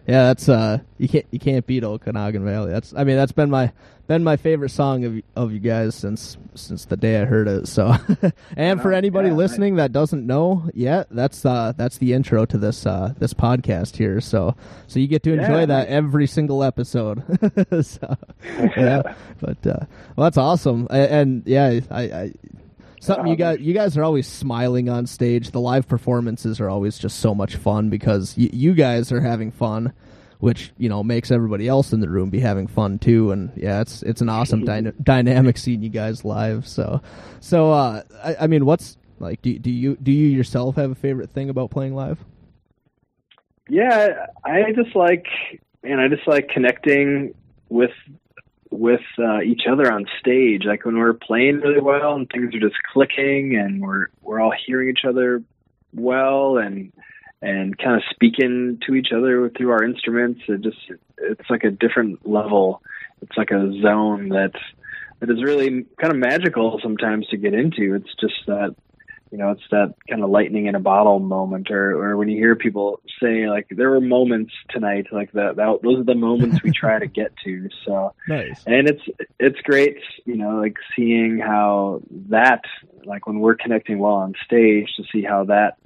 [0.08, 2.72] Yeah, that's uh you can't you can't beat Okanagan Valley.
[2.72, 3.72] That's I mean that's been my
[4.08, 7.68] been my favorite song of of you guys since since the day I heard it.
[7.68, 7.94] So
[8.56, 12.58] and for anybody yeah, listening that doesn't know yet, that's uh that's the intro to
[12.58, 14.22] this uh this podcast here.
[14.22, 14.56] So
[14.88, 17.22] so you get to enjoy Yeah, that every single episode.
[17.86, 18.16] so,
[18.78, 19.02] yeah.
[19.42, 19.86] But uh
[20.16, 20.88] well that's awesome.
[20.90, 22.34] A- And, yeah, I, I
[23.00, 25.52] something you Um, guys you guys are always smiling on stage.
[25.52, 29.52] The live performances are always just so much fun because y- you guys are having
[29.52, 29.94] fun
[30.40, 33.32] which you know makes everybody else in the room be having fun too.
[33.32, 36.68] And yeah it's it's an awesome dyna- dynamic seeing you guys live.
[36.68, 37.02] So
[37.40, 40.96] so uh I, I mean what's like do, do you do you yourself have a
[40.96, 42.20] favorite thing about playing live?
[43.70, 45.26] Yeah, I just like
[45.84, 47.34] and I just like connecting
[47.70, 47.92] with
[48.78, 50.64] with uh, each other on stage.
[50.66, 54.54] Like when we're playing really well and things are just clicking and we're we're all
[54.66, 55.44] hearing each other
[55.94, 56.94] well and
[57.42, 60.42] and kind of speaking to each other through our instruments.
[60.48, 60.78] It just
[61.18, 62.82] it's like a different level.
[63.22, 64.54] It's like a zone that
[65.20, 67.96] that is really kind of magical sometimes to get into.
[67.96, 68.76] It's just that
[69.32, 72.38] you know, it's that kind of lightning in a bottle moment, or or when you
[72.38, 75.56] hear people say like there were moments tonight like that.
[75.58, 77.70] that those are the moments we try to get to.
[77.86, 79.04] So nice and it's
[79.40, 82.62] it's great, you know, like seeing how that
[83.04, 85.78] like when we're connecting well on stage to see how that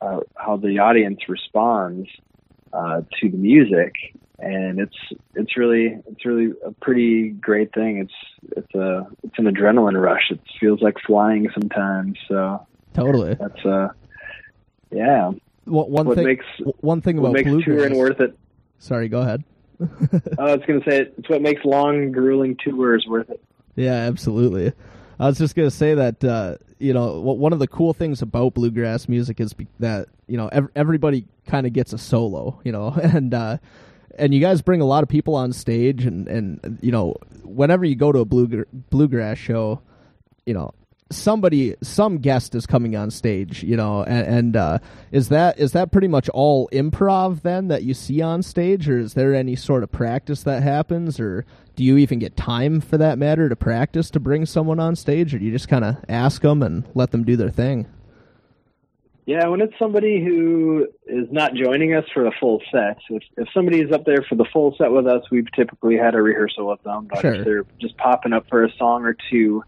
[0.00, 2.08] uh, how the audience responds
[2.72, 3.94] uh, to the music,
[4.38, 4.96] and it's
[5.34, 7.98] it's really it's really a pretty great thing.
[7.98, 10.30] It's it's a it's an adrenaline rush.
[10.30, 12.16] It feels like flying sometimes.
[12.28, 13.88] So totally that's uh
[14.90, 15.30] yeah.
[15.64, 16.46] one, one what thing makes
[16.80, 18.38] one thing what about makes bluegrass touring worth it.
[18.78, 19.44] sorry go ahead
[19.80, 23.40] I was going to say it's what makes long, grueling tours worth it.
[23.76, 24.72] Yeah, absolutely.
[25.20, 28.54] I was just gonna say that uh, you know one of the cool things about
[28.54, 32.88] bluegrass music is that you know ev- everybody kind of gets a solo, you know,
[33.02, 33.58] and uh,
[34.16, 37.84] and you guys bring a lot of people on stage, and and you know whenever
[37.84, 39.80] you go to a blue bluegrass show,
[40.46, 40.72] you know
[41.10, 44.78] somebody some guest is coming on stage you know and, and uh,
[45.10, 48.98] is that is that pretty much all improv then that you see on stage or
[48.98, 51.46] is there any sort of practice that happens or
[51.76, 55.34] do you even get time for that matter to practice to bring someone on stage
[55.34, 57.86] or do you just kind of ask them and let them do their thing
[59.26, 63.48] Yeah, when it's somebody who is not joining us for the full set, if if
[63.52, 66.66] somebody is up there for the full set with us, we've typically had a rehearsal
[66.66, 67.08] with them.
[67.10, 67.34] But Sure.
[67.34, 69.62] if they're just popping up for a song or two,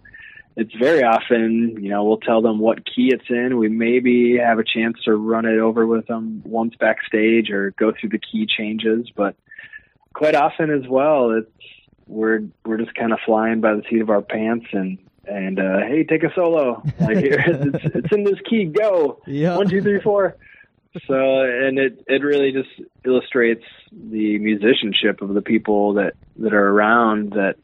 [0.60, 3.56] it's very often, you know, we'll tell them what key it's in.
[3.56, 7.94] We maybe have a chance to run it over with them once backstage or go
[7.98, 9.36] through the key changes, but
[10.12, 11.50] quite often as well, it's
[12.06, 15.78] we're we're just kind of flying by the seat of our pants and and uh,
[15.88, 16.82] hey, take a solo.
[17.00, 18.66] Like here, it's, it's in this key.
[18.66, 20.36] Go yeah one, two, three, four.
[21.06, 22.68] So, and it it really just
[23.06, 27.54] illustrates the musicianship of the people that that are around that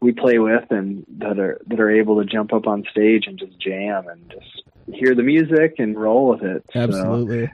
[0.00, 3.38] we play with and that are that are able to jump up on stage and
[3.38, 6.64] just jam and just hear the music and roll with it.
[6.72, 7.50] So, Absolutely.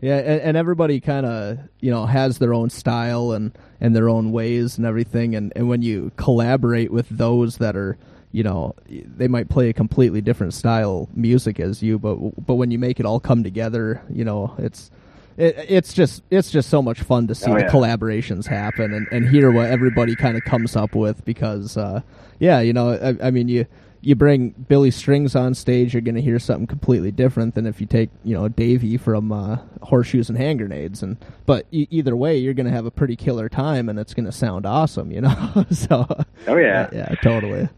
[0.00, 4.08] Yeah, and, and everybody kind of you know has their own style and and their
[4.08, 7.98] own ways and everything, and and when you collaborate with those that are
[8.30, 12.70] you know they might play a completely different style music as you, but but when
[12.70, 14.90] you make it all come together, you know it's.
[15.38, 17.70] It, it's just it's just so much fun to see Oh, the yeah.
[17.70, 22.00] collaborations happen and, and hear what everybody kind of comes up with because uh,
[22.40, 23.64] yeah you know I, I mean you
[24.00, 27.80] you bring Billy Strings on stage, you're going to hear something completely different than if
[27.80, 31.02] you take, you know, Davey from uh, Horseshoes and Hand Grenades.
[31.02, 31.16] And
[31.46, 34.26] but e- either way, you're going to have a pretty killer time, and it's going
[34.26, 35.64] to sound awesome, you know.
[35.72, 36.06] so,
[36.46, 36.88] Oh yeah.
[36.92, 37.68] yeah, totally.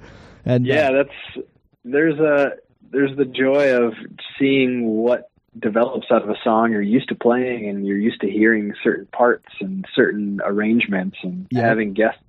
[0.44, 1.46] And uh, yeah that's
[1.86, 2.50] there's a
[2.90, 3.94] there's the joy of
[4.38, 8.30] seeing what develops out of a song you're used to playing and you're used to
[8.30, 11.66] hearing certain parts and certain arrangements and Yeah.
[11.66, 12.22] having guests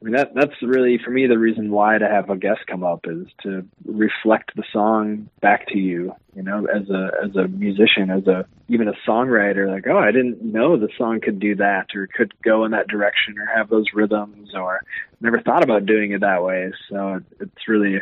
[0.00, 2.84] I mean that that's really for me the reason why to have a guest come
[2.84, 7.48] up is to reflect the song back to you, you know, as a as a
[7.48, 11.56] musician, as a even a songwriter, like, oh, I didn't know the song could do
[11.56, 14.82] that or could go in that direction or have those rhythms or
[15.20, 16.70] never thought about doing it that way.
[16.88, 17.96] So it's really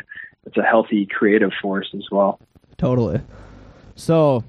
[0.45, 2.39] it's a healthy creative force as well.
[2.77, 3.21] Totally.
[3.97, 4.43] So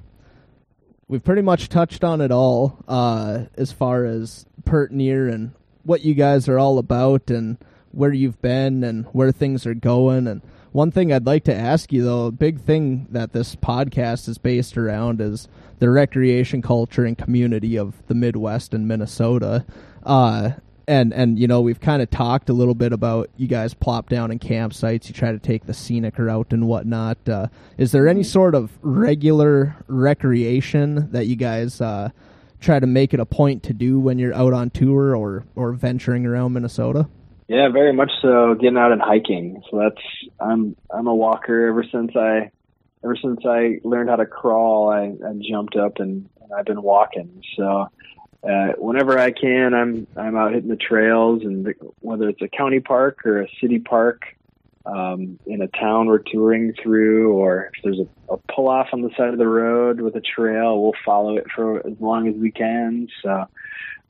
[1.09, 5.53] we've pretty much touched on it all uh, as far as Pert Near and
[5.85, 7.57] what you guys are all about and
[7.91, 10.27] where you've been and where things are going.
[10.27, 10.43] And
[10.73, 14.37] one thing I'd like to ask you, though, a big thing that this podcast is
[14.37, 19.65] based around is the recreation culture and community of the Midwest and Minnesota.
[20.05, 20.51] Uh,
[20.89, 24.09] and and you know we've kind of talked a little bit about you guys plop
[24.09, 28.09] down in campsites you try to take the scenic route and whatnot uh, is there
[28.09, 32.09] any sort of regular recreation that you guys uh,
[32.61, 35.73] try to make it a point to do when you're out on tour or or
[35.73, 37.07] venturing around minnesota
[37.49, 38.55] Yeah, very much so.
[38.55, 39.63] Getting out and hiking.
[39.71, 40.05] So that's
[40.39, 42.51] I'm I'm a walker ever since I
[43.03, 44.91] ever since I learned how to crawl.
[44.91, 47.43] I, I jumped up and, and I've been walking.
[47.57, 47.89] So
[48.43, 52.49] uh, whenever I can, I'm I'm out hitting the trails, and the, whether it's a
[52.49, 54.23] county park or a city park
[54.87, 59.03] um, in a town we're touring through, or if there's a, a pull off on
[59.03, 62.35] the side of the road with a trail, we'll follow it for as long as
[62.37, 63.09] we can.
[63.23, 63.47] So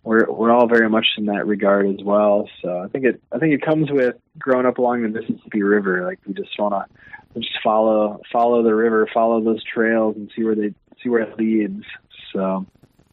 [0.05, 2.49] we're we're all very much in that regard as well.
[2.63, 6.05] So I think it I think it comes with growing up along the Mississippi River.
[6.05, 10.45] Like we just want to just follow follow the river, follow those trails, and see
[10.45, 11.85] where they see where it leads.
[12.33, 12.67] So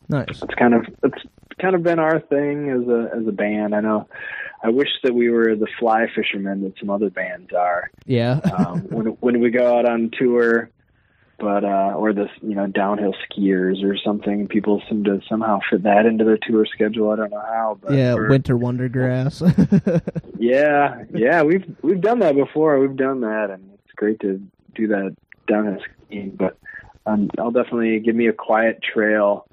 [0.10, 1.24] nice it's kind of it's
[1.60, 3.76] kind of been our thing as a as a band.
[3.76, 4.08] I know.
[4.64, 7.92] I wish that we were the fly fishermen that some other bands are.
[8.06, 10.70] yeah Um, when when we go out on tour,
[11.40, 14.48] but uh, or this you know downhill skiers or something.
[14.48, 17.12] People seem to somehow fit that into their tour schedule.
[17.12, 19.42] I don't know how, but yeah winter wondergrass
[20.40, 21.44] yeah, yeah.
[21.44, 22.80] We've we've done that before.
[22.80, 24.42] We've done that, and it's great to
[24.74, 25.16] do that
[25.48, 26.32] downhill skiing.
[26.32, 26.58] But
[27.06, 29.46] um, I'll definitely give me a quiet trail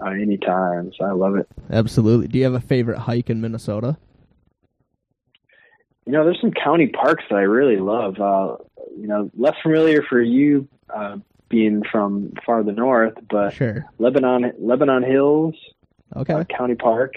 [0.00, 0.92] uh, anytime.
[0.98, 1.48] So I love it.
[1.70, 3.98] absolutely do you have a favorite hike in minnesota
[6.06, 8.18] You know, there's some county parks that I really love.
[8.18, 8.56] Uh,
[8.98, 11.16] you know, less familiar for you uh,
[11.48, 15.54] being from farther north, but sure Lebanon Lebanon Hills
[16.16, 17.14] okay uh, County Park,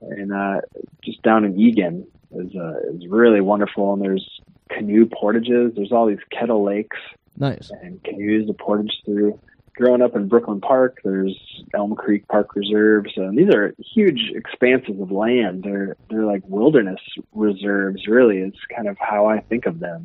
[0.00, 0.60] and uh,
[1.04, 3.92] just down in Eagan is uh, is really wonderful.
[3.92, 4.40] And there's
[4.70, 5.72] canoe portages.
[5.74, 6.96] There's all these kettle lakes
[7.36, 9.38] nice and canoes to portage through.
[9.74, 11.38] Growing up in Brooklyn Park, there's
[11.74, 15.62] Elm Creek Park Reserves, and these are huge expanses of land.
[15.64, 17.00] They're they're like wilderness
[17.32, 18.06] reserves.
[18.06, 20.04] Really, is kind of how I think of them.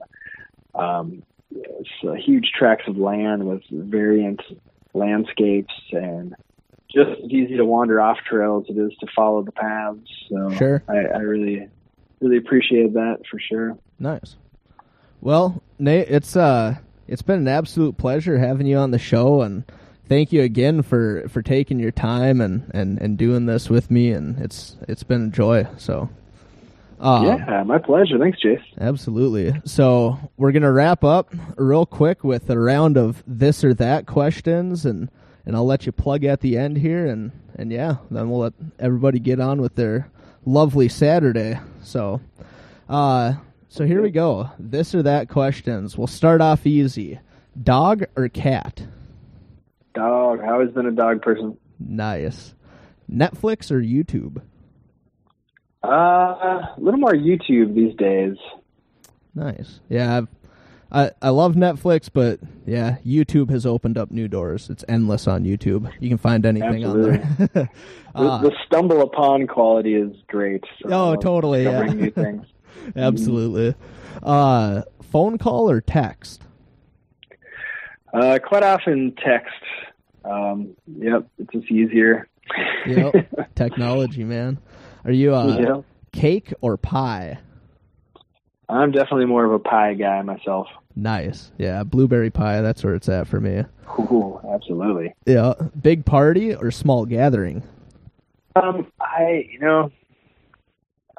[0.73, 4.41] Um, it's uh, huge tracts of land with variant
[4.93, 6.33] landscapes, and
[6.89, 9.99] just as easy to wander off trail as it is to follow the paths.
[10.29, 10.83] So Sure.
[10.87, 11.67] I, I really
[12.21, 13.77] really appreciate that for sure.
[13.99, 14.37] Nice.
[15.19, 16.77] Well, Nate, it's uh
[17.07, 19.63] it's been an absolute pleasure having you on the show and
[20.07, 24.11] thank you again for for taking your time and and and doing this with me
[24.11, 25.67] and it's it's been a joy.
[25.77, 26.09] So
[26.99, 28.17] um, yeah, my pleasure.
[28.17, 28.63] Thanks, Jace.
[28.79, 29.61] Absolutely.
[29.65, 34.85] So we're gonna wrap up real quick with a round of this or that questions,
[34.85, 35.09] and
[35.45, 38.53] and I'll let you plug at the end here, and and yeah, then we'll let
[38.79, 40.09] everybody get on with their
[40.45, 41.59] lovely Saturday.
[41.83, 42.19] So,
[42.89, 43.33] uh,
[43.69, 44.49] so here we go.
[44.59, 45.97] This or that questions.
[45.97, 47.19] We'll start off easy.
[47.61, 48.83] Dog or cat?
[49.93, 50.41] Dog.
[50.41, 51.57] I've always been a dog person.
[51.79, 52.53] Nice.
[53.11, 54.41] Netflix or YouTube?
[55.83, 58.35] Uh, a little more YouTube these days.
[59.35, 59.79] Nice.
[59.89, 60.27] Yeah, I've,
[60.91, 64.69] I I love Netflix, but yeah, YouTube has opened up new doors.
[64.69, 65.91] It's endless on YouTube.
[65.99, 67.69] You can find anything on there.
[68.17, 70.63] The, Uh, the stumble upon quality is great.
[70.81, 71.83] So Oh, totally, yeah.
[71.83, 72.47] New things.
[72.95, 73.75] Absolutely.
[74.23, 76.43] Uh, phone call or text?
[78.13, 79.53] Uh, quite often text.
[80.23, 82.27] Um, yep, it's just easier.
[82.87, 83.53] Yep.
[83.55, 84.59] Technology, man.
[85.05, 85.81] Are you uh, yeah.
[86.11, 87.39] cake or pie?
[88.69, 90.67] I'm definitely more of a pie guy myself.
[90.95, 91.51] Nice.
[91.57, 92.61] Yeah, blueberry pie.
[92.61, 93.63] That's where it's at for me.
[93.99, 95.13] Ooh, absolutely.
[95.25, 95.53] Yeah.
[95.81, 97.63] Big party or small gathering?
[98.55, 99.91] Um, I, you know,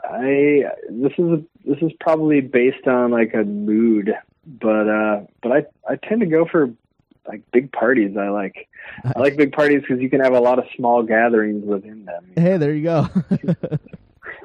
[0.05, 4.12] I this is this is probably based on like a mood,
[4.46, 6.70] but uh, but I I tend to go for
[7.26, 8.16] like big parties.
[8.16, 8.68] I like
[9.05, 12.32] I like big parties because you can have a lot of small gatherings within them.
[12.34, 13.09] Hey, there you go.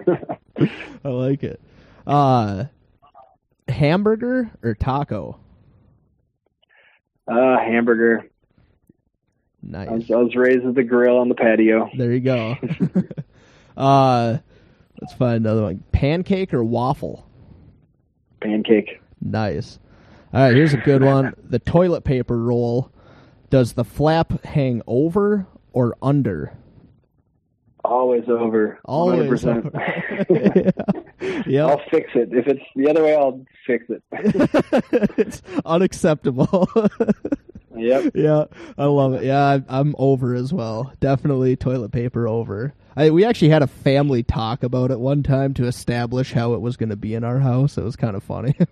[1.04, 1.62] I like it.
[2.06, 2.66] Uh,
[3.68, 5.40] hamburger or taco?
[7.28, 8.26] Uh, hamburger.
[9.62, 9.88] Nice.
[9.88, 11.90] I was, I was raised at the grill on the patio.
[11.98, 12.58] There you go.
[13.78, 14.40] uh,
[15.04, 15.84] let's find another one.
[15.92, 17.28] Pancake or waffle?
[18.40, 19.02] Pancake.
[19.20, 19.78] Nice.
[20.34, 21.34] All right, here's a good one.
[21.50, 22.90] The toilet paper roll.
[23.50, 26.58] Does the flap hang over or under?
[27.84, 28.80] Always over.
[28.86, 29.66] Always 100%.
[30.32, 31.44] over.
[31.50, 31.66] yeah.
[31.66, 32.30] I'll fix it.
[32.32, 34.02] If it's the other way, I'll fix it.
[35.18, 36.70] it's unacceptable.
[37.76, 38.14] yep.
[38.16, 38.46] yeah,
[38.78, 39.24] I love it.
[39.26, 40.94] Yeah, I, I'm over as well.
[41.02, 42.74] Definitely toilet paper over.
[42.96, 46.62] I, we actually had a family talk about it one time to establish how it
[46.62, 47.78] was going to be in our house.
[47.78, 48.54] It was kind of funny.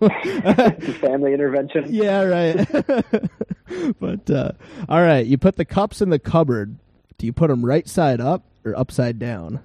[1.00, 1.86] Family intervention.
[1.88, 2.56] yeah, right.
[4.00, 4.52] but uh,
[4.88, 6.78] all right, you put the cups in the cupboard.
[7.18, 9.60] Do you put them right side up or upside down?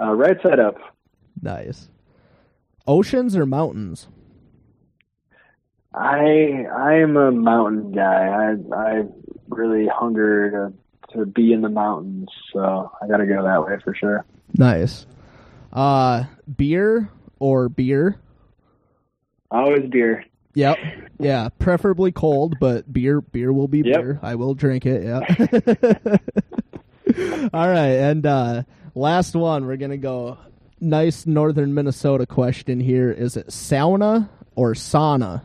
[0.00, 0.76] Uh, right side up.
[1.40, 1.88] Nice.
[2.86, 4.08] Oceans or mountains?
[5.92, 8.54] I I am a mountain guy.
[8.72, 9.02] I I
[9.48, 10.72] really hunger to
[11.14, 14.24] to be in the mountains, so I got to go that way for sure.
[14.56, 15.06] Nice.
[15.72, 16.24] Uh,
[16.56, 18.16] beer or beer?
[19.50, 20.24] Always beer.
[20.54, 20.78] Yep.
[21.20, 24.00] Yeah, preferably cold, but beer beer will be Yep.
[24.00, 24.18] beer.
[24.22, 25.04] I will drink it.
[25.04, 25.20] Yeah.
[27.52, 28.62] All right, and uh
[28.94, 30.38] last one, we're going to go
[30.80, 33.10] nice northern Minnesota question here.
[33.10, 35.42] Is it sauna or sauna?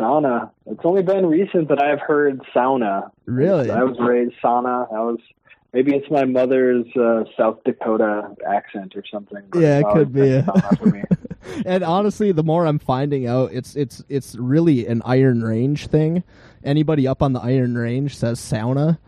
[0.00, 0.50] Sauna.
[0.66, 3.10] It's only been recent that I've heard sauna.
[3.26, 3.70] Really?
[3.70, 4.92] I was raised sauna.
[4.92, 5.18] I was
[5.72, 9.42] maybe it's my mother's uh, South Dakota accent or something.
[9.54, 10.20] Yeah, it could be.
[10.20, 11.02] sauna for me.
[11.66, 16.24] and honestly, the more I'm finding out, it's it's it's really an Iron Range thing.
[16.64, 18.98] Anybody up on the Iron Range says sauna.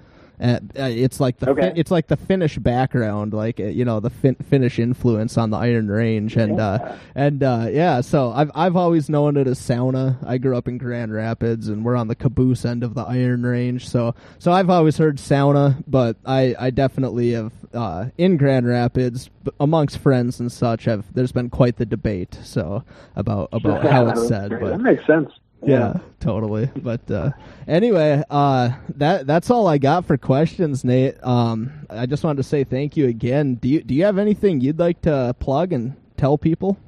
[0.42, 1.60] Uh, uh, it's like the Okay.
[1.62, 5.50] fin- it's like the Finnish background, like uh, you know the fin- Finnish influence on
[5.50, 6.96] the Iron Range, and uh, Yeah.
[7.14, 8.00] and uh, yeah.
[8.00, 10.16] So I've I've always known it as sauna.
[10.26, 13.44] I grew up in Grand Rapids, and we're on the caboose end of the Iron
[13.44, 13.86] Range.
[13.88, 19.30] So so I've always heard sauna, but I I definitely have uh, in Grand Rapids
[19.60, 20.86] amongst friends and such.
[20.86, 22.82] Have there's been quite the debate so
[23.14, 24.60] about about how it's said, great.
[24.62, 25.30] but that makes sense.
[25.64, 26.70] Yeah, totally.
[26.76, 27.30] But uh,
[27.66, 31.22] anyway, uh, that that's all I got for questions, Nate.
[31.22, 33.54] Um, I just wanted to say thank you again.
[33.54, 36.78] Do you do you have anything you'd like to plug and tell people?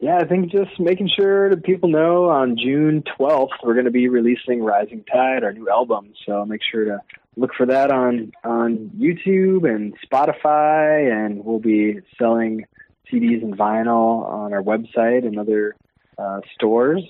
[0.00, 3.90] Yeah, I think just making sure that people know on June 12th we're going to
[3.90, 6.12] be releasing Rising Tide, our new album.
[6.24, 7.02] So make sure to
[7.36, 12.64] look for that on on YouTube and Spotify, and we'll be selling
[13.10, 15.74] CDs and vinyl on our website and other
[16.16, 17.02] uh, stores.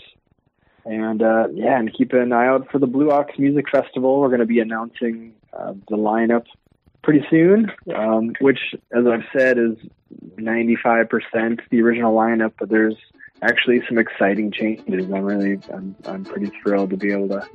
[0.89, 4.21] And uh, yeah, and keep an eye out for the Blue Ox Music Festival.
[4.21, 6.47] We're going to be announcing uh, the lineup
[7.03, 9.77] pretty soon, um, which, as I've said, is
[10.37, 12.97] 95% the original lineup, but there's
[13.43, 15.05] actually some exciting changes.
[15.13, 17.47] I'm really, I'm, I'm pretty thrilled to be able to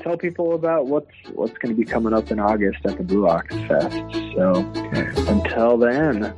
[0.00, 3.28] tell people about what's what's going to be coming up in August at the Blue
[3.28, 3.94] Ox Fest.
[4.34, 4.68] So
[5.28, 6.34] until then,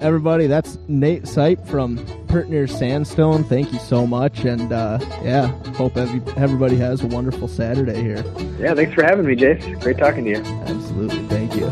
[0.00, 3.44] Everybody, that's Nate Sipe from Pert Near Sandstone.
[3.44, 8.24] Thank you so much, and uh, yeah, hope every, everybody has a wonderful Saturday here.
[8.58, 9.78] yeah, thanks for having me, Jace.
[9.82, 10.36] Great talking to you.
[10.36, 11.66] Absolutely, thank you.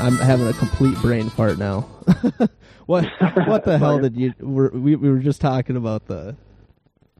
[0.00, 1.80] I'm having a complete brain fart now.
[2.86, 3.06] what
[3.46, 4.32] what the hell did you?
[4.38, 6.36] We're, we we were just talking about the.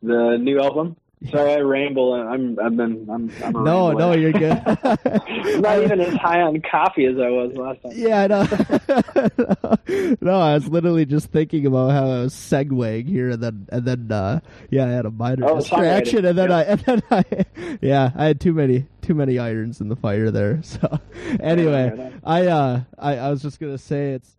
[0.03, 0.97] The new album.
[1.31, 2.15] Sorry, I ramble.
[2.15, 4.53] I'm, I've been, I'm, I'm No, no, you're good.
[4.65, 7.93] I'm not even as high on coffee as I was last time.
[7.95, 10.17] Yeah, I know.
[10.23, 13.85] no, I was literally just thinking about how I was segueing here, and then and
[13.85, 14.41] then uh,
[14.71, 16.57] yeah, I had a minor Oh, distraction, and then Yeah.
[16.57, 17.25] I and then I
[17.83, 20.63] yeah, I had too many too many irons in the fire there.
[20.63, 20.99] So
[21.39, 22.21] anyway, on.
[22.25, 24.37] I uh I, I was just gonna say it's